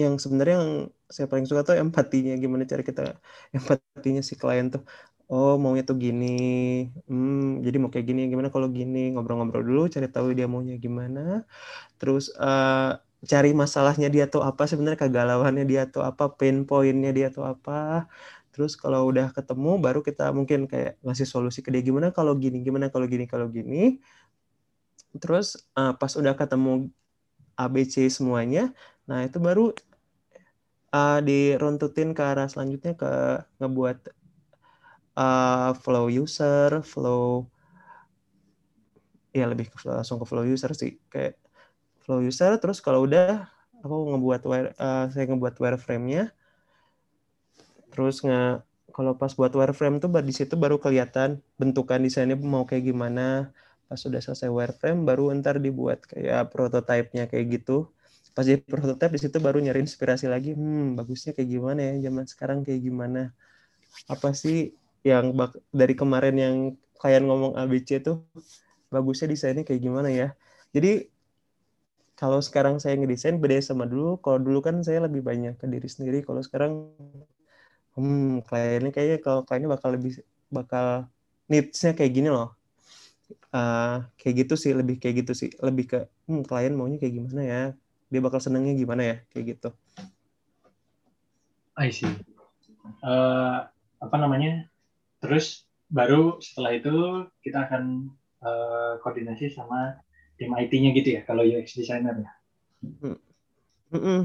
yang 0.00 0.14
sebenarnya 0.22 0.54
yang 0.62 0.72
saya 1.14 1.26
paling 1.30 1.46
suka 1.48 1.60
tuh 1.66 1.74
empatinya. 1.84 2.32
Gimana 2.42 2.62
cara 2.70 2.82
kita 2.88 3.02
empatinya 3.56 4.22
si 4.28 4.34
klien 4.40 4.66
tuh 4.74 4.82
oh 5.30 5.52
maunya 5.62 5.82
tuh 5.88 5.96
gini. 6.04 6.26
Hmm, 7.08 7.62
jadi 7.64 7.76
mau 7.82 7.90
kayak 7.92 8.06
gini 8.10 8.20
gimana 8.32 8.48
kalau 8.54 8.68
gini? 8.78 8.98
Ngobrol-ngobrol 9.14 9.62
dulu 9.68 9.80
cari 9.94 10.06
tahu 10.14 10.26
dia 10.38 10.46
maunya 10.52 10.74
gimana. 10.84 11.20
Terus 12.00 12.24
uh, 12.40 12.98
cari 13.32 13.50
masalahnya 13.62 14.08
dia 14.14 14.24
tuh 14.32 14.42
apa 14.48 14.62
sebenarnya 14.70 15.00
kegalauannya 15.04 15.64
dia 15.72 15.82
tuh 15.94 16.02
apa 16.10 16.24
pain 16.38 16.56
pointnya 16.68 17.10
dia 17.18 17.28
tuh 17.36 17.44
apa. 17.52 17.72
Terus 18.52 18.72
kalau 18.82 19.00
udah 19.10 19.26
ketemu 19.36 19.68
baru 19.84 20.00
kita 20.08 20.22
mungkin 20.38 20.60
kayak 20.72 20.90
ngasih 21.04 21.26
solusi 21.32 21.60
ke 21.64 21.70
dia. 21.74 21.82
Gimana 21.88 22.08
kalau 22.18 22.32
gini 22.42 22.56
gimana 22.66 22.86
kalau 22.94 23.06
gini 23.12 23.24
kalau 23.32 23.46
gini 23.56 23.76
terus 25.18 25.58
uh, 25.74 25.96
pas 25.96 26.12
udah 26.14 26.36
ketemu 26.38 26.92
ABC 27.58 28.06
semuanya 28.12 28.70
nah 29.08 29.26
itu 29.26 29.42
baru 29.42 29.74
uh, 30.94 31.18
diruntutin 31.24 32.14
ke 32.14 32.22
arah 32.22 32.46
selanjutnya 32.46 32.94
ke 32.94 33.10
ngebuat 33.58 33.98
uh, 35.18 35.70
flow 35.78 36.06
user, 36.10 36.82
flow 36.86 37.46
ya 39.30 39.46
lebih 39.46 39.70
ke, 39.70 39.86
langsung 39.86 40.18
ke 40.18 40.26
flow 40.26 40.42
user 40.42 40.74
sih 40.74 40.98
kayak 41.06 41.38
flow 42.02 42.18
user 42.18 42.58
terus 42.58 42.82
kalau 42.82 43.06
udah 43.06 43.46
aku 43.80 43.96
ngebuat 44.14 44.42
wire, 44.46 44.70
uh, 44.76 45.06
saya 45.14 45.30
ngebuat 45.30 45.54
wireframe-nya 45.62 46.34
terus 47.94 48.22
nge 48.22 48.62
kalau 48.90 49.14
pas 49.14 49.30
buat 49.38 49.54
wireframe 49.54 50.02
tuh 50.02 50.10
di 50.18 50.34
situ 50.34 50.58
baru 50.58 50.82
kelihatan 50.82 51.38
bentukan 51.54 52.02
desainnya 52.02 52.34
mau 52.34 52.66
kayak 52.66 52.90
gimana 52.90 53.54
pas 53.90 53.98
sudah 53.98 54.22
selesai 54.22 54.46
wireframe 54.46 55.02
baru 55.02 55.34
ntar 55.42 55.58
dibuat 55.58 56.06
kayak 56.06 56.54
prototipenya 56.54 57.26
kayak 57.26 57.58
gitu 57.58 57.90
pas 58.30 58.46
jadi 58.46 58.62
prototype 58.62 59.10
di 59.10 59.20
situ 59.26 59.42
baru 59.42 59.58
nyari 59.58 59.82
inspirasi 59.82 60.30
lagi 60.30 60.54
hmm 60.54 60.94
bagusnya 60.94 61.34
kayak 61.34 61.50
gimana 61.50 61.80
ya 61.82 61.94
zaman 62.06 62.24
sekarang 62.30 62.58
kayak 62.62 62.80
gimana 62.86 63.34
apa 64.06 64.30
sih 64.30 64.70
yang 65.02 65.34
dari 65.74 65.94
kemarin 65.98 66.36
yang 66.38 66.56
kalian 67.00 67.24
ngomong 67.26 67.52
ABC 67.56 68.04
tuh 68.04 68.22
bagusnya 68.92 69.32
desainnya 69.32 69.64
kayak 69.64 69.80
gimana 69.80 70.08
ya. 70.12 70.28
Jadi 70.76 71.08
kalau 72.20 72.44
sekarang 72.44 72.76
saya 72.76 73.00
ngedesain 73.00 73.40
beda 73.40 73.56
sama 73.64 73.88
dulu. 73.88 74.20
Kalau 74.20 74.36
dulu 74.36 74.60
kan 74.60 74.84
saya 74.84 75.00
lebih 75.08 75.24
banyak 75.24 75.56
ke 75.56 75.64
diri 75.64 75.88
sendiri. 75.88 76.18
Kalau 76.20 76.44
sekarang, 76.44 76.92
hmm, 77.96 78.44
kliennya 78.44 78.92
kayaknya 78.92 79.18
kalau 79.24 79.40
kliennya 79.48 79.70
bakal 79.72 79.90
lebih 79.96 80.20
bakal 80.52 81.08
needs-nya 81.48 81.96
kayak 81.96 82.12
gini 82.12 82.28
loh. 82.28 82.52
Uh, 83.50 84.06
kayak 84.20 84.46
gitu 84.46 84.54
sih, 84.54 84.72
lebih 84.76 85.02
kayak 85.02 85.26
gitu 85.26 85.32
sih. 85.34 85.50
Lebih 85.58 85.84
ke, 85.90 85.98
hmm, 86.30 86.46
klien 86.46 86.74
maunya 86.74 86.98
kayak 87.02 87.14
gimana 87.18 87.42
ya. 87.42 87.62
Dia 88.10 88.20
bakal 88.22 88.38
senengnya 88.42 88.74
gimana 88.74 89.02
ya, 89.02 89.16
kayak 89.34 89.58
gitu. 89.58 89.68
I 91.78 91.90
see. 91.94 92.10
Uh, 93.00 93.66
apa 94.02 94.16
namanya? 94.18 94.66
Terus 95.20 95.68
baru 95.90 96.38
setelah 96.38 96.72
itu 96.78 96.96
kita 97.42 97.66
akan 97.66 98.14
uh, 98.40 98.92
koordinasi 99.02 99.50
sama 99.50 99.98
tim 100.40 100.54
IT-nya 100.56 100.96
gitu 100.96 101.20
ya 101.20 101.22
kalau 101.28 101.44
UX 101.44 101.76
designer 101.76 102.16
ya. 102.16 102.30
Hmm. 102.80 103.18
Hmm. 103.90 104.22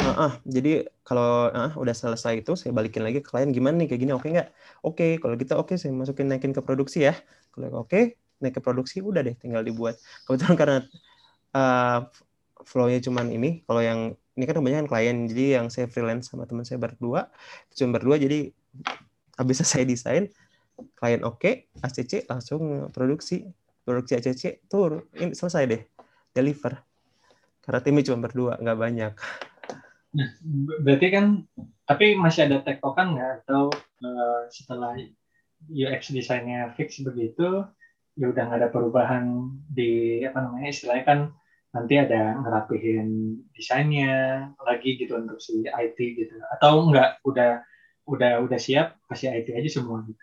Uh, 0.00 0.08
uh, 0.08 0.32
jadi 0.48 0.88
kalau 1.04 1.52
uh, 1.52 1.70
udah 1.76 1.92
selesai 1.92 2.40
itu 2.40 2.56
saya 2.56 2.72
balikin 2.72 3.04
lagi 3.04 3.20
ke 3.20 3.28
klien 3.28 3.52
gimana 3.52 3.84
nih 3.84 3.92
kayak 3.92 4.00
gini 4.00 4.12
oke 4.16 4.24
okay 4.24 4.30
nggak? 4.34 4.48
Oke 4.80 4.96
okay, 4.96 5.10
kalau 5.20 5.34
gitu 5.36 5.52
oke 5.54 5.70
okay, 5.70 5.76
saya 5.76 5.92
masukin 5.92 6.26
naikin 6.32 6.56
ke 6.56 6.64
produksi 6.64 7.04
ya. 7.06 7.14
Kalau 7.50 7.84
oke 7.84 7.90
okay, 7.90 8.04
naik 8.40 8.58
ke 8.58 8.60
produksi 8.64 9.04
udah 9.04 9.20
deh 9.20 9.36
tinggal 9.36 9.60
dibuat. 9.60 10.00
Kebetulan 10.24 10.56
karena 10.56 10.78
uh, 11.54 12.08
flow-nya 12.64 13.00
cuman 13.04 13.28
ini, 13.30 13.62
kalau 13.64 13.82
yang 13.84 14.00
ini 14.36 14.44
kan 14.48 14.56
kebanyakan 14.56 14.88
klien, 14.88 15.16
jadi 15.28 15.60
yang 15.60 15.66
saya 15.68 15.86
freelance 15.90 16.32
sama 16.32 16.48
teman 16.48 16.64
saya 16.64 16.80
berdua, 16.80 17.28
cuma 17.76 18.00
berdua 18.00 18.16
jadi 18.16 18.48
habis 19.36 19.60
saya 19.64 19.84
desain 19.84 20.32
klien 20.96 21.20
oke, 21.24 21.36
okay, 21.36 21.54
ACC 21.84 22.24
langsung 22.24 22.88
produksi, 22.88 23.44
produksi 23.84 24.16
ACC 24.16 24.64
tur, 24.64 25.04
ini 25.16 25.36
selesai 25.36 25.68
deh, 25.68 25.82
deliver. 26.32 26.80
Karena 27.60 27.80
timnya 27.84 28.08
cuma 28.08 28.24
berdua, 28.24 28.56
nggak 28.56 28.78
banyak. 28.80 29.12
Nah, 30.10 30.28
berarti 30.82 31.06
kan, 31.12 31.44
tapi 31.84 32.16
masih 32.16 32.48
ada 32.48 32.64
tektokan 32.64 33.14
nggak? 33.14 33.44
Atau 33.44 33.70
uh, 34.02 34.42
setelah 34.48 34.96
UX 35.68 36.14
desainnya 36.14 36.72
fix 36.78 37.02
begitu, 37.04 37.66
ya 38.16 38.26
udah 38.32 38.42
nggak 38.48 38.60
ada 38.64 38.70
perubahan 38.72 39.50
di 39.68 40.22
apa 40.24 40.40
namanya 40.40 40.68
istilahnya 40.72 41.04
kan 41.04 41.20
nanti 41.70 41.94
ada 42.00 42.34
ngerapihin 42.40 43.38
desainnya 43.54 44.48
lagi 44.58 44.98
gitu 44.98 45.20
untuk 45.20 45.38
si 45.38 45.62
IT 45.62 45.98
gitu 45.98 46.34
atau 46.58 46.90
enggak 46.90 47.22
udah 47.22 47.62
udah 48.10 48.42
udah 48.42 48.58
siap 48.58 48.98
kasih 49.06 49.30
IT 49.30 49.54
aja 49.54 49.70
semua 49.70 50.02
gitu 50.02 50.18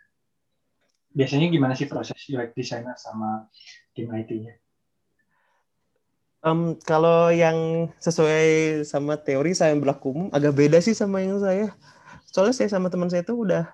biasanya 1.18 1.50
gimana 1.50 1.74
sih 1.74 1.90
proses 1.90 2.22
UX 2.30 2.54
designer 2.54 2.94
sama 2.94 3.50
tim 3.98 4.06
IT-nya? 4.14 4.54
Um, 6.46 6.78
kalau 6.86 7.34
yang 7.34 7.90
sesuai 7.98 8.86
sama 8.86 9.18
teori 9.18 9.58
saya 9.58 9.74
yang 9.74 9.82
berlaku 9.82 10.14
umum 10.14 10.28
agak 10.30 10.54
beda 10.54 10.78
sih 10.78 10.94
sama 10.94 11.26
yang 11.26 11.42
saya. 11.42 11.74
Soalnya 12.30 12.54
saya 12.54 12.70
sama 12.70 12.94
teman 12.94 13.10
saya 13.10 13.26
itu 13.26 13.34
udah 13.34 13.66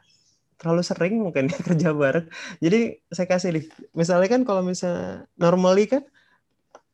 terlalu 0.64 0.84
sering 0.88 1.20
mungkin 1.20 1.52
ya 1.52 1.60
kerja 1.68 1.92
bareng. 1.92 2.28
Jadi 2.64 3.04
saya 3.12 3.28
kasih 3.28 3.50
nih, 3.60 3.66
misalnya 3.92 4.28
kan 4.32 4.42
kalau 4.48 4.64
misalnya 4.64 5.28
normally 5.36 5.86
kan 5.92 6.08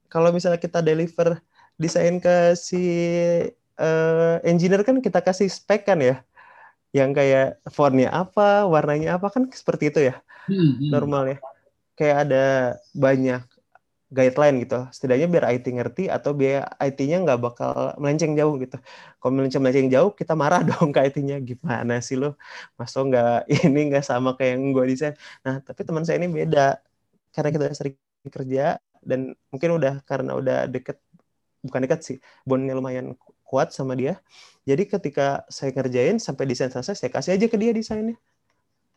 kalau 0.09 0.33
misalnya 0.33 0.57
kita 0.57 0.81
deliver 0.81 1.37
desain 1.77 2.17
ke 2.17 2.57
si 2.57 2.81
uh, 3.77 4.41
engineer 4.41 4.81
kan 4.81 4.97
kita 4.99 5.21
kasih 5.21 5.47
spek 5.47 5.85
kan 5.85 6.01
ya 6.01 6.25
yang 6.89 7.13
kayak 7.13 7.61
fontnya 7.69 8.09
apa, 8.09 8.65
warnanya 8.65 9.21
apa 9.21 9.29
kan 9.29 9.45
seperti 9.53 9.93
itu 9.93 10.09
ya 10.09 10.17
hmm, 10.49 10.89
normal 10.89 11.37
ya. 11.37 11.39
Kayak 11.93 12.17
ada 12.25 12.45
banyak 12.97 13.45
guideline 14.09 14.55
gitu. 14.65 14.75
Setidaknya 14.95 15.27
biar 15.33 15.45
IT 15.53 15.65
ngerti 15.77 16.03
atau 16.09 16.31
biar 16.33 16.61
IT-nya 16.81 17.17
nggak 17.25 17.39
bakal 17.45 17.73
melenceng 18.01 18.33
jauh 18.39 18.53
gitu. 18.63 18.77
Kalau 19.21 19.31
melenceng 19.37 19.61
melenceng 19.63 19.89
jauh, 19.93 20.11
kita 20.19 20.33
marah 20.33 20.61
dong 20.69 20.89
ke 20.95 20.99
IT-nya. 21.07 21.37
Gimana 21.49 21.93
sih 22.01 22.17
lo? 22.21 22.35
Masuk 22.79 23.13
nggak 23.13 23.49
ini 23.65 23.79
nggak 23.93 24.05
sama 24.05 24.29
kayak 24.37 24.51
yang 24.57 24.63
gue 24.75 24.85
desain. 24.91 25.13
Nah, 25.45 25.61
tapi 25.61 25.81
teman 25.87 26.03
saya 26.05 26.17
ini 26.21 26.29
beda. 26.29 26.81
Karena 27.33 27.49
kita 27.53 27.65
sering 27.77 27.95
kerja 28.29 28.77
dan 29.05 29.19
mungkin 29.53 29.69
udah 29.79 29.93
karena 30.09 30.31
udah 30.35 30.57
deket 30.67 30.97
bukan 31.65 31.79
dekat 31.85 31.99
sih, 32.07 32.17
bondnya 32.47 32.73
lumayan 32.77 33.15
kuat 33.47 33.73
sama 33.75 33.93
dia. 33.97 34.21
Jadi 34.69 34.83
ketika 34.85 35.43
saya 35.49 35.71
kerjain 35.73 36.17
sampai 36.21 36.45
desain 36.49 36.69
selesai, 36.73 36.95
saya 37.01 37.11
kasih 37.11 37.31
aja 37.35 37.45
ke 37.49 37.57
dia 37.57 37.71
desainnya. 37.73 38.15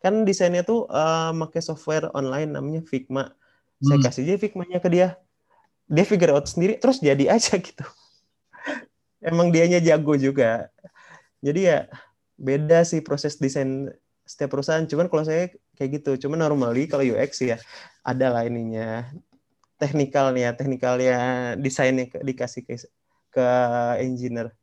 Kan 0.03 0.27
desainnya 0.27 0.61
tuh 0.67 0.85
uh, 0.91 1.31
pakai 1.47 1.61
software 1.63 2.11
online 2.13 2.49
namanya 2.53 2.81
Figma. 2.85 3.33
Hmm. 3.83 3.99
Saya 3.99 3.99
kasih 4.07 4.21
aja 4.23 4.35
Figma-nya 4.39 4.79
ke 4.79 4.87
dia. 4.87 5.19
Dia 5.91 6.07
figure 6.07 6.31
out 6.31 6.47
sendiri, 6.47 6.79
terus 6.79 7.03
jadi 7.03 7.35
aja 7.35 7.59
gitu. 7.67 7.83
Emang 9.19 9.51
dianya 9.51 9.83
jago 9.83 10.15
juga. 10.15 10.71
Jadi 11.43 11.67
ya 11.67 11.91
beda 12.39 12.87
sih 12.87 13.03
proses 13.03 13.35
desain 13.35 13.91
setiap 14.23 14.55
perusahaan. 14.55 14.87
Cuman 14.87 15.11
kalau 15.11 15.27
saya 15.27 15.51
kayak 15.75 15.99
gitu. 15.99 16.27
Cuman 16.27 16.39
normally 16.39 16.87
kalau 16.87 17.03
UX 17.03 17.43
ya 17.43 17.59
ada 18.07 18.31
lah 18.31 18.47
ininya 18.47 19.11
teknikalnya, 19.75 20.55
teknikalnya 20.55 21.17
desainnya 21.59 22.07
dikasih 22.23 22.63
ke, 22.63 22.87
ke 23.35 23.47
engineer. 23.99 24.55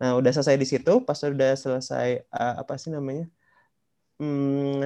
Nah, 0.00 0.16
udah 0.16 0.32
selesai 0.32 0.56
di 0.60 0.68
situ, 0.68 0.92
pas 1.04 1.16
udah 1.16 1.56
selesai 1.56 2.24
uh, 2.32 2.54
apa 2.60 2.76
sih 2.76 2.92
namanya? 2.92 3.28
Hmm, 4.20 4.84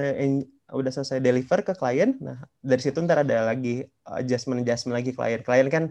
udah 0.73 0.89
selesai 0.89 1.21
deliver 1.21 1.61
ke 1.61 1.73
klien. 1.77 2.17
Nah, 2.17 2.41
dari 2.61 2.81
situ 2.81 2.97
ntar 3.05 3.21
ada 3.21 3.53
lagi 3.53 3.85
adjustment 4.05 4.65
adjustment 4.65 4.97
lagi 4.97 5.13
klien. 5.13 5.41
Klien 5.45 5.67
kan 5.69 5.83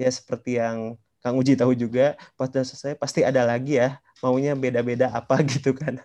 ya 0.00 0.08
seperti 0.08 0.56
yang 0.56 0.96
Kang 1.22 1.38
Uji 1.38 1.54
tahu 1.54 1.76
juga, 1.78 2.18
pas 2.34 2.50
udah 2.50 2.66
selesai 2.66 2.98
pasti 2.98 3.22
ada 3.22 3.46
lagi 3.46 3.78
ya, 3.78 4.02
maunya 4.24 4.58
beda-beda 4.58 5.12
apa 5.12 5.38
gitu 5.52 5.70
kan. 5.76 6.00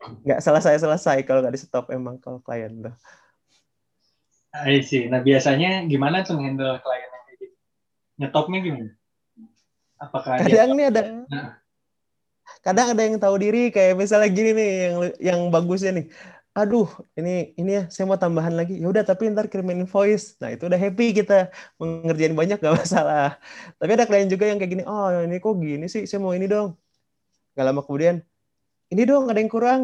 nggak 0.00 0.40
selesai-selesai 0.40 1.22
kalau 1.28 1.44
nggak 1.44 1.54
di 1.54 1.60
stop 1.60 1.92
emang 1.92 2.18
kalau 2.18 2.42
klien 2.42 2.72
tuh. 2.82 2.94
I 4.50 4.82
see. 4.82 5.06
Nah 5.06 5.22
biasanya 5.22 5.86
gimana 5.86 6.26
tuh 6.26 6.42
handle 6.42 6.74
klien 6.82 7.06
yang 7.06 7.22
kayak 7.22 7.38
gitu? 7.38 7.56
Nyetopnya 8.18 8.58
gimana? 8.64 8.90
Apakah 10.00 10.40
kadang 10.42 10.72
nih 10.74 10.86
ada 10.88 11.02
nah. 11.28 11.59
Kadang 12.64 12.86
ada 12.92 13.02
yang 13.06 13.16
tahu 13.22 13.36
diri 13.40 13.70
kayak 13.74 13.94
misalnya 13.96 14.28
gini 14.30 14.50
nih 14.58 14.70
yang 14.86 14.96
yang 15.18 15.40
bagusnya 15.54 15.90
nih. 15.96 16.06
Aduh 16.50 16.90
ini 17.14 17.54
ini 17.60 17.70
ya 17.78 17.82
saya 17.92 18.04
mau 18.10 18.18
tambahan 18.18 18.54
lagi. 18.58 18.74
Ya 18.82 18.86
udah 18.90 19.04
tapi 19.06 19.30
ntar 19.32 19.46
kirimin 19.50 19.86
invoice. 19.86 20.36
Nah 20.42 20.50
itu 20.54 20.66
udah 20.66 20.78
happy 20.78 21.06
kita 21.18 21.48
mengerjain 21.80 22.34
banyak 22.34 22.58
gak 22.58 22.74
masalah. 22.82 23.38
Tapi 23.80 23.90
ada 23.96 24.04
klien 24.08 24.28
juga 24.28 24.44
yang 24.50 24.58
kayak 24.60 24.72
gini 24.74 24.84
oh 24.84 25.06
ini 25.26 25.36
kok 25.38 25.54
gini 25.62 25.86
sih? 25.86 26.04
Saya 26.10 26.20
mau 26.22 26.34
ini 26.34 26.46
dong. 26.50 26.74
Gak 27.56 27.64
lama 27.66 27.80
kemudian 27.86 28.22
ini 28.92 29.02
dong 29.06 29.30
ada 29.30 29.38
yang 29.38 29.52
kurang. 29.52 29.80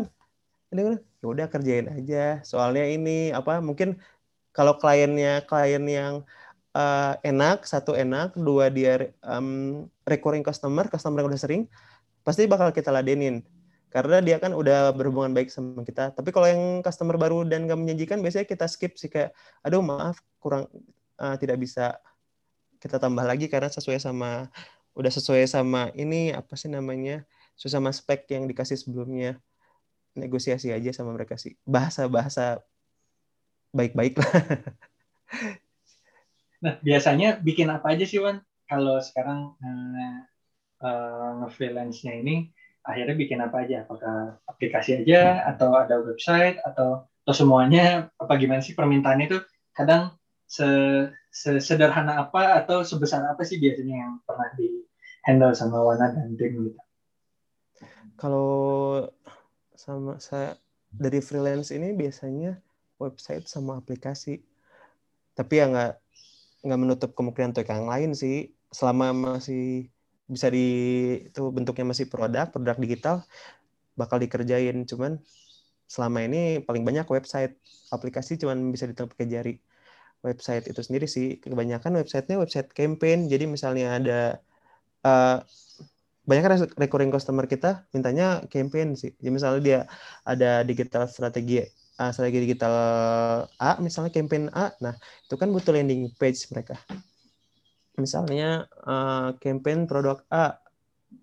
Ada 0.75 0.99
ya 1.23 1.27
udah 1.27 1.47
kerjain 1.51 1.87
aja. 1.91 2.43
Soalnya 2.43 2.85
ini 2.91 3.31
apa 3.31 3.63
mungkin 3.63 3.99
kalau 4.57 4.75
kliennya 4.81 5.45
klien 5.45 5.85
yang 5.85 6.15
uh, 6.77 7.13
enak, 7.25 7.65
satu 7.65 7.97
enak, 7.97 8.37
dua 8.37 8.69
dia 8.69 9.13
um, 9.25 9.85
recurring 10.05 10.45
customer, 10.45 10.89
customer 10.93 11.25
yang 11.25 11.29
udah 11.33 11.41
sering, 11.41 11.63
pasti 12.27 12.51
bakal 12.51 12.75
kita 12.75 12.91
ladenin. 12.91 13.47
Karena 13.87 14.19
dia 14.19 14.43
kan 14.43 14.51
udah 14.51 14.91
berhubungan 14.93 15.31
baik 15.31 15.49
sama 15.49 15.87
kita. 15.87 16.11
Tapi 16.11 16.35
kalau 16.35 16.51
yang 16.51 16.83
customer 16.83 17.15
baru 17.15 17.47
dan 17.47 17.71
gak 17.71 17.79
menjanjikan, 17.79 18.19
biasanya 18.19 18.45
kita 18.45 18.67
skip 18.67 18.99
sih 18.99 19.07
kayak, 19.07 19.31
aduh 19.63 19.81
maaf, 19.81 20.19
kurang 20.43 20.67
uh, 21.23 21.39
tidak 21.39 21.63
bisa 21.63 21.95
kita 22.83 22.99
tambah 22.99 23.25
lagi 23.25 23.47
karena 23.47 23.71
sesuai 23.71 24.03
sama 24.03 24.51
udah 24.93 25.13
sesuai 25.13 25.49
sama 25.49 25.89
ini 25.97 26.33
apa 26.33 26.57
sih 26.57 26.69
namanya 26.73 27.25
sesuai 27.57 27.73
sama 27.81 27.91
spek 27.93 28.29
yang 28.33 28.49
dikasih 28.49 28.81
sebelumnya 28.81 29.41
negosiasi 30.17 30.73
aja 30.73 30.93
sama 30.93 31.13
mereka 31.13 31.37
sih 31.37 31.57
bahasa 31.69 32.09
bahasa 32.09 32.61
baik-baik 33.73 34.21
lah 34.21 34.33
Nah, 36.65 36.81
biasanya 36.81 37.37
bikin 37.39 37.69
apa 37.69 37.93
aja 37.93 38.05
sih, 38.09 38.19
Wan? 38.19 38.41
Kalau 38.67 38.99
sekarang 38.99 39.55
uh, 39.61 40.17
uh, 40.83 41.45
nge-freelance-nya 41.45 42.13
ini, 42.21 42.51
akhirnya 42.87 43.15
bikin 43.19 43.39
apa 43.43 43.67
aja? 43.67 43.85
Apakah 43.85 44.41
aplikasi 44.49 45.05
aja 45.05 45.45
atau 45.45 45.75
ada 45.77 46.01
website 46.01 46.59
atau 46.65 47.05
atau 47.27 47.35
semuanya? 47.35 48.09
Apa 48.23 48.39
gimana 48.39 48.63
sih 48.63 48.73
permintaannya 48.79 49.27
itu? 49.27 49.39
Kadang 49.75 50.15
se, 50.47 50.67
sederhana 51.37 52.27
apa 52.27 52.63
atau 52.63 52.87
sebesar 52.87 53.27
apa 53.27 53.43
sih 53.43 53.59
biasanya 53.59 53.95
yang 53.99 54.13
pernah 54.23 54.49
di 54.55 54.87
handle 55.27 55.53
sama 55.53 55.83
Wana 55.83 56.15
dan 56.15 56.39
tim 56.39 56.71
gitu? 56.71 56.81
Kalau 58.17 59.05
sama 59.77 60.17
saya 60.23 60.57
dari 60.89 61.21
freelance 61.21 61.75
ini 61.75 61.93
biasanya 61.93 62.57
website 62.97 63.45
sama 63.51 63.77
aplikasi. 63.77 64.41
Tapi 65.37 65.53
ya 65.61 65.69
nggak 65.69 65.93
nggak 66.65 66.81
menutup 66.81 67.11
kemungkinan 67.13 67.53
untuk 67.53 67.69
yang 67.69 67.85
lain 67.91 68.17
sih. 68.17 68.55
Selama 68.73 69.13
masih 69.13 69.93
bisa 70.27 70.51
di 70.51 70.67
itu 71.31 71.43
bentuknya 71.55 71.87
masih 71.87 72.07
produk 72.11 72.51
produk 72.51 72.77
digital 72.79 73.17
bakal 73.95 74.19
dikerjain. 74.19 74.85
Cuman 74.85 75.23
selama 75.87 76.27
ini 76.27 76.63
paling 76.67 76.83
banyak 76.83 77.07
website. 77.07 77.57
Aplikasi 77.95 78.39
cuman 78.43 78.75
bisa 78.75 78.85
ditangkap 78.91 79.15
pakai 79.15 79.29
jari. 79.31 79.55
Website 80.27 80.67
itu 80.71 80.81
sendiri 80.83 81.07
sih. 81.07 81.39
Kebanyakan 81.39 82.03
websitenya 82.03 82.37
website 82.43 82.71
campaign. 82.75 83.31
Jadi 83.31 83.45
misalnya 83.47 83.87
ada 83.99 84.21
uh, 85.07 85.39
banyak 86.27 86.43
kan 86.43 86.53
recurring 86.75 87.15
customer 87.15 87.47
kita 87.47 87.87
mintanya 87.95 88.43
campaign 88.51 88.99
sih. 88.99 89.15
Jadi 89.23 89.31
misalnya 89.31 89.61
dia 89.63 89.81
ada 90.27 90.67
digital 90.67 91.07
strategi 91.07 91.63
uh, 92.03 92.11
strategi 92.11 92.51
digital 92.51 92.75
A 93.63 93.79
misalnya 93.79 94.11
campaign 94.11 94.51
A. 94.51 94.75
Nah 94.83 94.99
itu 94.99 95.35
kan 95.39 95.49
butuh 95.55 95.71
landing 95.71 96.11
page 96.19 96.51
mereka 96.51 96.75
misalnya 97.97 98.69
uh, 98.85 99.35
campaign 99.43 99.89
produk 99.89 100.23
A 100.33 100.61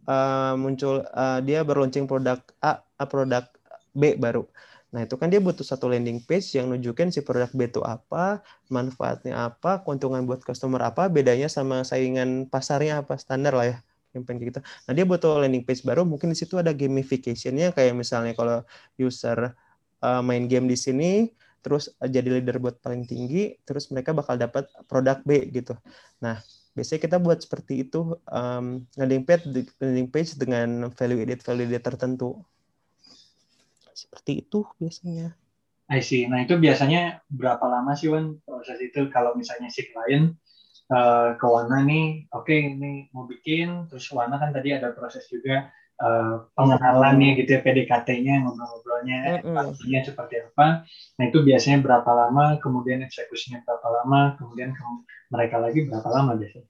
uh, 0.10 0.54
muncul 0.58 1.06
uh, 1.14 1.40
dia 1.42 1.62
berlaunching 1.62 2.06
produk 2.10 2.42
A, 2.62 2.82
A 2.98 3.06
produk 3.06 3.46
B 3.94 4.18
baru. 4.18 4.46
Nah, 4.94 5.10
itu 5.10 5.18
kan 5.18 5.26
dia 5.26 5.42
butuh 5.42 5.66
satu 5.66 5.90
landing 5.90 6.22
page 6.22 6.54
yang 6.54 6.70
nunjukin 6.70 7.10
si 7.10 7.26
produk 7.26 7.50
B 7.50 7.66
itu 7.66 7.82
apa, 7.82 8.46
manfaatnya 8.70 9.50
apa, 9.50 9.82
keuntungan 9.82 10.22
buat 10.30 10.46
customer 10.46 10.86
apa, 10.86 11.10
bedanya 11.10 11.50
sama 11.50 11.82
saingan 11.82 12.46
pasarnya 12.46 13.02
apa, 13.02 13.18
standar 13.18 13.58
lah 13.58 13.74
ya 13.74 13.78
campaign 14.14 14.38
gitu. 14.54 14.62
Nah, 14.62 14.94
dia 14.94 15.06
butuh 15.10 15.42
landing 15.42 15.66
page 15.66 15.82
baru, 15.82 16.06
mungkin 16.06 16.30
di 16.30 16.38
situ 16.38 16.62
ada 16.62 16.70
gamification-nya 16.70 17.74
kayak 17.74 17.98
misalnya 17.98 18.38
kalau 18.38 18.62
user 19.02 19.58
uh, 20.06 20.22
main 20.22 20.46
game 20.46 20.70
di 20.70 20.78
sini 20.78 21.34
terus 21.64 21.90
jadi 21.98 22.28
leader 22.38 22.60
buat 22.60 22.78
paling 22.84 23.08
tinggi, 23.08 23.58
terus 23.64 23.88
mereka 23.90 24.12
bakal 24.14 24.36
dapat 24.36 24.68
produk 24.86 25.24
B 25.26 25.48
gitu. 25.50 25.74
Nah, 26.20 26.38
biasanya 26.74 27.02
kita 27.06 27.18
buat 27.22 27.40
seperti 27.42 27.86
itu 27.86 28.18
um, 28.30 28.82
landing 28.98 29.24
page 29.24 29.46
landing 29.78 30.10
page 30.10 30.34
dengan 30.38 30.90
value 30.90 31.22
edit 31.22 31.46
value 31.46 31.70
edit 31.70 31.86
tertentu. 31.86 32.42
Seperti 33.94 34.42
itu 34.42 34.66
biasanya. 34.82 35.38
I 35.94 36.02
see. 36.02 36.26
Nah 36.26 36.42
itu 36.42 36.58
biasanya 36.58 37.22
berapa 37.30 37.62
lama 37.70 37.94
sih 37.94 38.10
Wan 38.10 38.42
proses 38.42 38.82
itu? 38.82 39.06
Kalau 39.14 39.38
misalnya 39.38 39.70
si 39.70 39.86
klien 39.94 40.34
uh, 40.90 41.38
ke 41.38 41.46
Wana 41.46 41.86
nih, 41.86 42.26
oke 42.34 42.50
okay, 42.50 42.74
ini 42.74 43.14
mau 43.14 43.30
bikin, 43.30 43.86
terus 43.92 44.10
Wana 44.10 44.42
kan 44.42 44.50
tadi 44.50 44.74
ada 44.74 44.90
proses 44.98 45.30
juga 45.30 45.70
uh, 45.99 46.49
pengenalannya 46.58 47.38
gitu 47.38 47.49
ya 47.58 47.62
PDKT-nya 47.62 48.41
ngobrol-ngobrolnya, 48.45 49.43
mm-hmm. 49.43 50.03
seperti 50.06 50.36
apa. 50.41 50.88
Nah 51.19 51.23
itu 51.27 51.38
biasanya 51.45 51.84
berapa 51.84 52.12
lama, 52.12 52.58
kemudian 52.58 53.06
eksekusinya 53.06 53.62
berapa 53.67 53.88
lama, 54.01 54.39
kemudian 54.39 54.73
ke 54.73 54.84
mereka 55.29 55.58
lagi 55.62 55.86
berapa 55.86 56.10
lama 56.10 56.38
biasanya? 56.39 56.69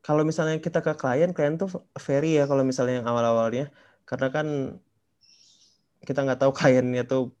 Kalau 0.00 0.22
misalnya 0.24 0.56
kita 0.58 0.80
ke 0.80 0.96
klien, 0.96 1.30
klien 1.36 1.60
tuh 1.60 1.68
very 2.00 2.40
ya 2.40 2.48
kalau 2.48 2.64
misalnya 2.64 3.04
yang 3.04 3.08
awal-awalnya, 3.08 3.68
karena 4.08 4.28
kan 4.32 4.46
kita 6.04 6.24
nggak 6.24 6.40
tahu 6.40 6.52
kliennya 6.58 7.04
tuh 7.04 7.36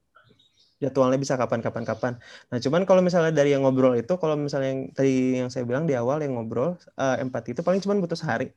jadwalnya 0.80 1.20
bisa 1.20 1.36
kapan-kapan 1.36 1.84
kapan. 1.84 2.12
Nah, 2.48 2.56
cuman 2.56 2.88
kalau 2.88 3.04
misalnya 3.04 3.36
dari 3.36 3.52
yang 3.52 3.68
ngobrol 3.68 3.92
itu, 4.00 4.16
kalau 4.16 4.32
misalnya 4.40 4.72
yang 4.72 4.82
tadi 4.96 5.12
yang 5.44 5.52
saya 5.52 5.68
bilang 5.68 5.84
di 5.84 5.92
awal 5.92 6.24
yang 6.24 6.40
ngobrol 6.40 6.80
uh, 6.96 7.16
empati 7.20 7.52
itu 7.52 7.60
paling 7.60 7.84
cuma 7.84 8.00
butuh 8.00 8.16
sehari, 8.16 8.48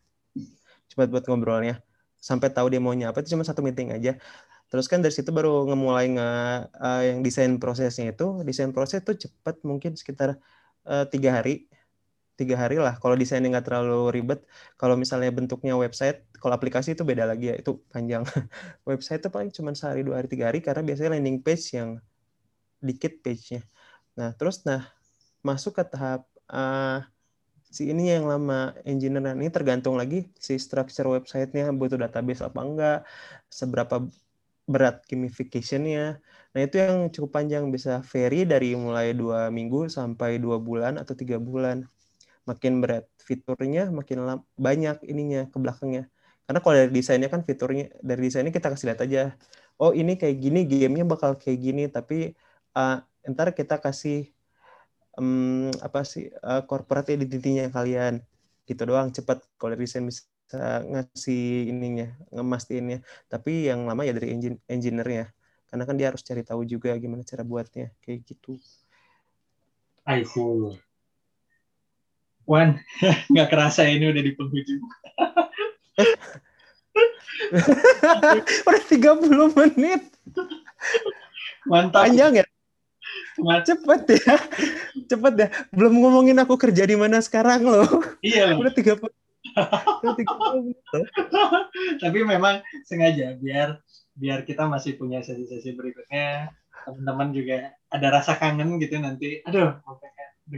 cepat 0.93 1.09
buat 1.13 1.25
ngobrolnya, 1.25 1.81
sampai 2.21 2.53
tahu 2.53 2.69
dia 2.71 2.79
maunya 2.83 3.09
apa 3.09 3.19
itu 3.25 3.33
cuma 3.33 3.43
satu 3.43 3.61
meeting 3.65 3.89
aja. 3.97 4.15
Terus 4.69 4.85
kan 4.91 4.99
dari 5.05 5.13
situ 5.13 5.29
baru 5.29 5.65
ngemulai 5.69 6.07
nge 6.15 6.29
uh, 6.81 7.01
yang 7.09 7.19
desain 7.25 7.51
prosesnya 7.61 8.13
itu, 8.13 8.25
desain 8.47 8.71
proses 8.75 9.01
itu 9.03 9.13
cepat 9.27 9.55
mungkin 9.65 9.91
sekitar 9.99 10.37
uh, 10.89 11.05
tiga 11.09 11.29
hari 11.41 11.69
tiga 12.33 12.55
hari 12.57 12.81
lah. 12.81 12.97
Kalau 12.97 13.13
desainnya 13.13 13.49
nggak 13.53 13.65
terlalu 13.69 14.09
ribet, 14.09 14.41
kalau 14.81 14.97
misalnya 14.97 15.29
bentuknya 15.29 15.77
website, 15.77 16.25
kalau 16.41 16.53
aplikasi 16.57 16.97
itu 16.97 17.05
beda 17.05 17.29
lagi 17.29 17.53
ya, 17.53 17.55
itu 17.61 17.77
panjang. 17.93 18.25
website 18.89 19.21
itu 19.21 19.29
paling 19.29 19.49
cuma 19.53 19.71
sehari, 19.77 20.01
dua 20.01 20.21
hari, 20.21 20.27
tiga 20.29 20.49
hari, 20.49 20.59
karena 20.65 20.81
biasanya 20.81 21.09
landing 21.17 21.39
page 21.45 21.77
yang 21.77 21.89
dikit 22.81 23.21
page-nya. 23.23 23.61
Nah, 24.17 24.33
terus 24.35 24.65
nah 24.67 24.89
masuk 25.45 25.77
ke 25.77 25.83
tahap 25.85 26.25
uh, 26.49 27.05
si 27.75 27.81
ini 27.91 28.03
yang 28.13 28.25
lama 28.31 28.53
engineer 28.89 29.33
ini 29.39 29.49
tergantung 29.55 29.95
lagi 30.01 30.17
si 30.45 30.53
structure 30.65 31.07
websitenya 31.15 31.65
butuh 31.79 31.97
database 32.03 32.41
apa 32.47 32.59
enggak, 32.67 32.97
seberapa 33.59 33.95
berat 34.73 34.95
gamification-nya. 35.09 36.21
Nah, 36.53 36.61
itu 36.65 36.75
yang 36.79 36.97
cukup 37.13 37.31
panjang 37.37 37.63
bisa 37.75 37.91
vary 38.11 38.45
dari 38.51 38.67
mulai 38.77 39.07
dua 39.21 39.39
minggu 39.57 39.79
sampai 39.97 40.37
dua 40.43 40.57
bulan 40.67 40.93
atau 41.01 41.13
tiga 41.21 41.37
bulan 41.41 41.77
makin 42.49 42.73
berat 42.83 43.05
fiturnya 43.27 43.87
makin 43.99 44.17
banyak 44.59 44.97
ininya 45.11 45.47
ke 45.51 45.57
belakangnya 45.63 46.01
karena 46.45 46.59
kalau 46.63 46.75
dari 46.75 46.91
desainnya 46.91 47.29
kan 47.31 47.41
fiturnya 47.47 47.83
dari 48.03 48.19
desainnya 48.27 48.51
kita 48.51 48.67
kasih 48.71 48.85
lihat 48.91 49.01
aja 49.07 49.21
oh 49.79 49.91
ini 49.95 50.19
kayak 50.19 50.37
gini 50.43 50.59
gamenya 50.67 51.05
bakal 51.07 51.31
kayak 51.39 51.59
gini 51.65 51.81
tapi 51.87 52.35
uh, 52.75 52.99
ntar 53.31 53.55
kita 53.55 53.79
kasih 53.79 54.15
um, 55.19 55.69
apa 55.81 56.01
sih 56.05 56.29
uh, 56.43 56.61
corporate 56.65 57.13
identity-nya 57.13 57.69
kalian 57.73 58.21
gitu 58.63 58.81
doang 58.87 59.11
cepat 59.11 59.43
kalau 59.59 59.75
desain 59.75 60.05
bisa 60.07 60.25
ngasih 60.85 61.73
ininya 61.73 62.13
ngemastiinnya 62.29 63.01
tapi 63.25 63.67
yang 63.67 63.89
lama 63.89 64.05
ya 64.05 64.13
dari 64.13 64.37
engine 64.37 64.61
engineer-nya 64.69 65.33
karena 65.67 65.83
kan 65.89 65.95
dia 65.97 66.13
harus 66.13 66.21
cari 66.21 66.45
tahu 66.45 66.61
juga 66.61 66.93
gimana 67.01 67.25
cara 67.25 67.41
buatnya 67.41 67.89
kayak 68.05 68.21
gitu 68.21 68.61
I 70.03 70.27
see. 70.27 70.75
Wan, 72.43 72.75
nggak 73.31 73.47
kerasa 73.47 73.87
ini 73.87 74.11
udah 74.11 74.19
di 74.19 74.35
penghujung. 74.35 74.83
udah 78.67 78.83
30 78.91 79.55
menit. 79.55 80.03
Mantap. 81.63 82.03
Panjang 82.03 82.43
ya? 82.43 82.45
Cepet 83.39 84.01
ya. 84.21 84.35
Cepet 85.09 85.33
ya. 85.37 85.47
Belum 85.73 85.93
ngomongin 85.99 86.37
aku 86.37 86.55
kerja 86.57 86.85
di 86.85 86.93
mana 86.93 87.19
sekarang 87.19 87.65
loh. 87.65 87.89
Iya. 88.21 88.55
Udah 88.57 88.73
30 88.73 89.09
udah 89.53 90.15
30 90.17 90.65
menit. 90.65 90.79
Tapi 92.01 92.19
memang 92.25 92.65
sengaja 92.87 93.37
biar 93.37 93.81
biar 94.13 94.45
kita 94.45 94.69
masih 94.69 94.97
punya 94.97 95.25
sesi-sesi 95.25 95.73
berikutnya 95.73 96.53
teman-teman 96.85 97.33
juga 97.33 97.73
ada 97.89 98.07
rasa 98.13 98.37
kangen 98.37 98.77
gitu 98.77 98.99
nanti 99.01 99.41
aduh 99.47 99.77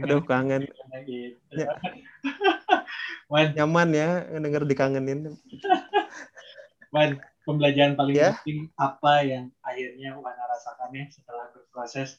Aduh 0.02 0.20
kangen. 0.26 0.66
Gitu. 1.06 1.38
Ya. 1.54 1.70
Nyaman 3.56 3.90
ya 3.94 4.26
denger 4.34 4.66
dikangenin. 4.66 5.38
Man, 6.90 7.22
pembelajaran 7.46 7.94
paling 7.94 8.18
ya? 8.18 8.34
penting 8.42 8.66
apa 8.74 9.14
yang 9.22 9.44
akhirnya 9.62 10.18
Wana 10.18 10.44
rasakan 10.50 10.90
ya 10.90 11.04
setelah 11.10 11.46
berproses 11.54 12.18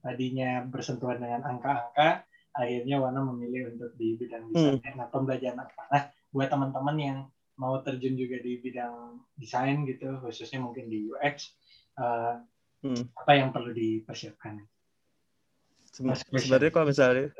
tadinya 0.00 0.64
bersentuhan 0.64 1.18
dengan 1.18 1.42
angka-angka, 1.44 2.24
akhirnya 2.54 2.96
Wana 2.98 3.22
memilih 3.22 3.74
untuk 3.76 3.94
di 3.94 4.18
bidang 4.18 4.50
desain. 4.50 4.80
Hmm. 4.82 4.96
Nah, 4.98 5.08
pembelajaran 5.10 5.58
apa? 5.62 5.82
Nah, 5.90 6.02
buat 6.34 6.48
teman-teman 6.50 6.96
yang 6.98 7.18
mau 7.58 7.82
terjun 7.82 8.14
juga 8.14 8.38
di 8.38 8.62
bidang 8.62 9.18
desain 9.34 9.82
gitu, 9.86 10.18
khususnya 10.22 10.62
mungkin 10.62 10.86
di 10.86 11.10
UX, 11.10 11.54
uh, 11.98 12.38
eh, 12.82 12.88
hmm. 12.90 13.04
apa 13.18 13.32
yang 13.34 13.50
perlu 13.50 13.74
dipersiapkan? 13.74 14.62
sebenarnya 16.30 16.70
kalau 16.70 16.86
misalnya 16.86 17.34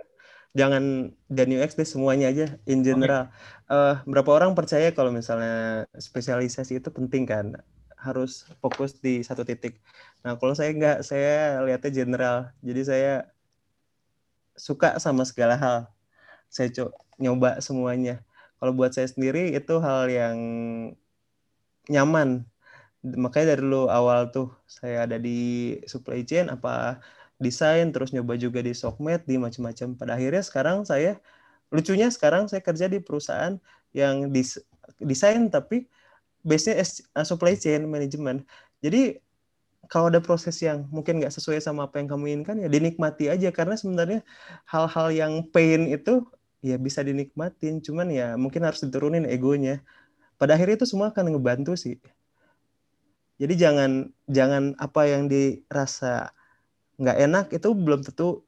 jangan 0.57 1.15
dan 1.31 1.49
UX 1.53 1.79
deh 1.79 1.87
semuanya 1.87 2.33
aja 2.33 2.47
in 2.67 2.83
general. 2.83 3.31
Okay. 3.31 3.71
Uh, 3.71 3.77
eh, 3.77 3.95
berapa 4.09 4.31
orang 4.33 4.59
percaya 4.59 4.91
kalau 4.91 5.15
misalnya 5.15 5.87
spesialisasi 5.95 6.83
itu 6.83 6.91
penting 6.91 7.29
kan? 7.29 7.55
Harus 7.99 8.47
fokus 8.63 8.97
di 8.99 9.21
satu 9.27 9.43
titik. 9.43 9.79
Nah, 10.23 10.39
kalau 10.39 10.55
saya 10.55 10.71
nggak, 10.75 10.99
saya 11.03 11.63
lihatnya 11.67 11.91
general. 11.91 12.37
Jadi 12.63 12.83
saya 12.87 13.13
suka 14.59 14.99
sama 15.03 15.23
segala 15.27 15.55
hal. 15.59 15.79
Saya 16.51 16.71
coba 16.75 16.93
nyoba 17.19 17.51
semuanya. 17.63 18.23
Kalau 18.59 18.75
buat 18.75 18.91
saya 18.95 19.07
sendiri 19.07 19.55
itu 19.55 19.75
hal 19.79 20.11
yang 20.11 20.39
nyaman. 21.91 22.47
Makanya 23.03 23.55
dari 23.55 23.63
dulu 23.63 23.87
awal 23.87 24.31
tuh 24.35 24.51
saya 24.67 25.07
ada 25.07 25.17
di 25.19 25.75
supply 25.87 26.27
chain 26.27 26.51
apa 26.51 26.99
desain 27.39 27.95
terus 27.95 28.11
nyoba 28.11 28.35
juga 28.35 28.59
di 28.59 28.75
Sokmed 28.75 29.23
di 29.23 29.39
macam-macam 29.39 29.95
pada 29.95 30.19
akhirnya 30.19 30.43
sekarang 30.43 30.83
saya 30.83 31.23
lucunya 31.71 32.11
sekarang 32.11 32.51
saya 32.51 32.59
kerja 32.59 32.91
di 32.91 32.99
perusahaan 32.99 33.55
yang 33.95 34.35
dis, 34.35 34.59
desain 34.99 35.47
tapi 35.47 35.87
base-nya 36.47 36.83
uh, 37.17 37.27
supply 37.27 37.59
chain 37.59 37.87
management. 37.87 38.47
Jadi 38.83 39.19
kalau 39.89 40.13
ada 40.13 40.21
proses 40.21 40.55
yang 40.61 40.85
mungkin 40.93 41.19
nggak 41.19 41.33
sesuai 41.33 41.65
sama 41.65 41.89
apa 41.89 41.97
yang 41.99 42.13
kamu 42.13 42.25
inginkan 42.29 42.57
ya 42.61 42.69
dinikmati 42.69 43.33
aja. 43.33 43.49
Karena 43.51 43.75
sebenarnya 43.75 44.21
hal-hal 44.69 45.09
yang 45.11 45.33
pain 45.49 45.89
itu 45.89 46.29
ya 46.61 46.77
bisa 46.77 47.01
dinikmatin. 47.03 47.81
Cuman 47.81 48.13
ya 48.13 48.37
mungkin 48.37 48.63
harus 48.69 48.85
diturunin 48.85 49.25
egonya. 49.27 49.81
Pada 50.39 50.55
akhirnya 50.55 50.85
itu 50.85 50.87
semua 50.87 51.11
akan 51.11 51.35
ngebantu 51.35 51.75
sih. 51.75 51.99
Jadi 53.39 53.55
jangan 53.55 54.11
jangan 54.27 54.75
apa 54.79 55.07
yang 55.07 55.31
dirasa 55.31 56.35
nggak 56.99 57.19
enak 57.31 57.47
itu 57.55 57.69
belum 57.71 58.03
tentu 58.03 58.45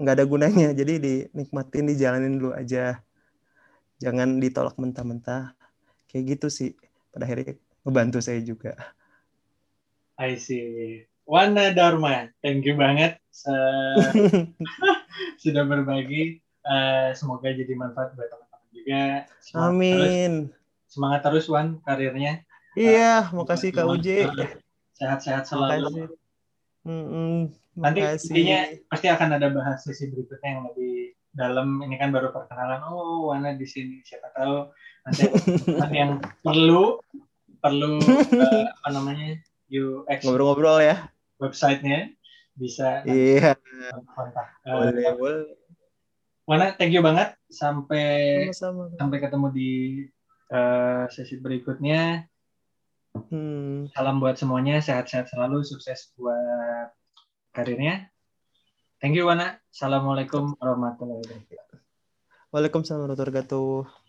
nggak 0.00 0.14
ada 0.16 0.24
gunanya. 0.26 0.68
Jadi 0.80 0.94
dinikmatin 0.98 1.84
dijalanin 1.92 2.40
dulu 2.40 2.56
aja. 2.56 3.04
Jangan 4.00 4.40
ditolak 4.40 4.80
mentah-mentah. 4.80 5.52
Kayak 6.08 6.40
gitu 6.40 6.48
sih 6.50 6.70
pada 7.10 7.26
akhirnya 7.26 7.54
ngebantu 7.86 8.18
saya 8.22 8.40
juga. 8.42 8.74
I 10.20 10.36
see. 10.36 11.06
Wana 11.24 11.72
Dharma 11.72 12.28
thank 12.42 12.66
you 12.66 12.74
banget. 12.76 13.16
Uh, 13.46 13.96
sudah 15.42 15.64
berbagi. 15.64 16.42
Uh, 16.60 17.16
semoga 17.16 17.48
jadi 17.50 17.72
manfaat 17.72 18.12
buat 18.18 18.28
teman-teman 18.28 18.68
juga. 18.74 19.04
Semangat 19.40 19.70
Amin. 19.72 20.32
terus, 20.44 20.92
semangat 20.92 21.20
terus 21.24 21.46
Wan 21.48 21.80
karirnya. 21.88 22.44
Iya, 22.76 23.32
uh, 23.32 23.32
makasih 23.32 23.72
Kak 23.72 23.88
Uji. 23.88 24.28
Sehat-sehat 25.00 25.48
selalu. 25.48 26.12
Mm 26.84 27.06
-mm, 27.08 27.36
Nanti 27.80 28.00
intinya 28.04 28.60
pasti 28.92 29.06
akan 29.08 29.40
ada 29.40 29.48
bahas 29.48 29.80
sesi 29.84 30.08
berikutnya 30.12 30.48
yang 30.48 30.62
lebih 30.68 30.99
dalam. 31.30 31.82
Ini 31.82 31.96
kan 31.96 32.10
baru 32.10 32.34
perkenalan. 32.34 32.84
Oh, 32.86 33.30
Wana 33.30 33.54
di 33.54 33.66
sini. 33.66 34.02
Siapa 34.02 34.30
tahu 34.34 34.70
nanti 35.06 35.24
yang 35.96 36.20
perlu 36.44 37.00
perlu 37.60 38.00
uh, 38.00 38.64
apa 38.68 38.88
namanya 38.92 39.36
UX 39.68 40.24
ngobrol-ngobrol 40.24 40.80
ya 40.80 41.08
websitenya 41.40 42.12
bisa 42.56 43.00
iya 43.08 43.56
kontak. 44.12 44.48
Uh, 44.68 44.92
boleh, 44.92 45.12
boleh. 45.16 45.44
Wana, 46.44 46.74
thank 46.74 46.90
you 46.90 47.00
banget. 47.00 47.38
Sampai 47.46 48.50
Sama-sama. 48.50 48.90
sampai 48.98 49.18
ketemu 49.22 49.46
di 49.54 49.72
uh, 50.50 51.06
sesi 51.08 51.38
berikutnya. 51.38 52.26
Hmm. 53.30 53.86
Salam 53.94 54.18
buat 54.18 54.34
semuanya, 54.34 54.82
sehat-sehat 54.82 55.30
selalu, 55.30 55.62
sukses 55.62 56.10
buat 56.18 56.90
karirnya. 57.54 58.10
Thank 59.00 59.16
you, 59.16 59.24
Wana. 59.24 59.56
Assalamualaikum 59.72 60.60
warahmatullahi 60.60 61.24
wabarakatuh. 61.24 61.76
Waalaikumsalam 62.52 63.08
warahmatullahi 63.08 63.32
wabarakatuh. 63.32 63.99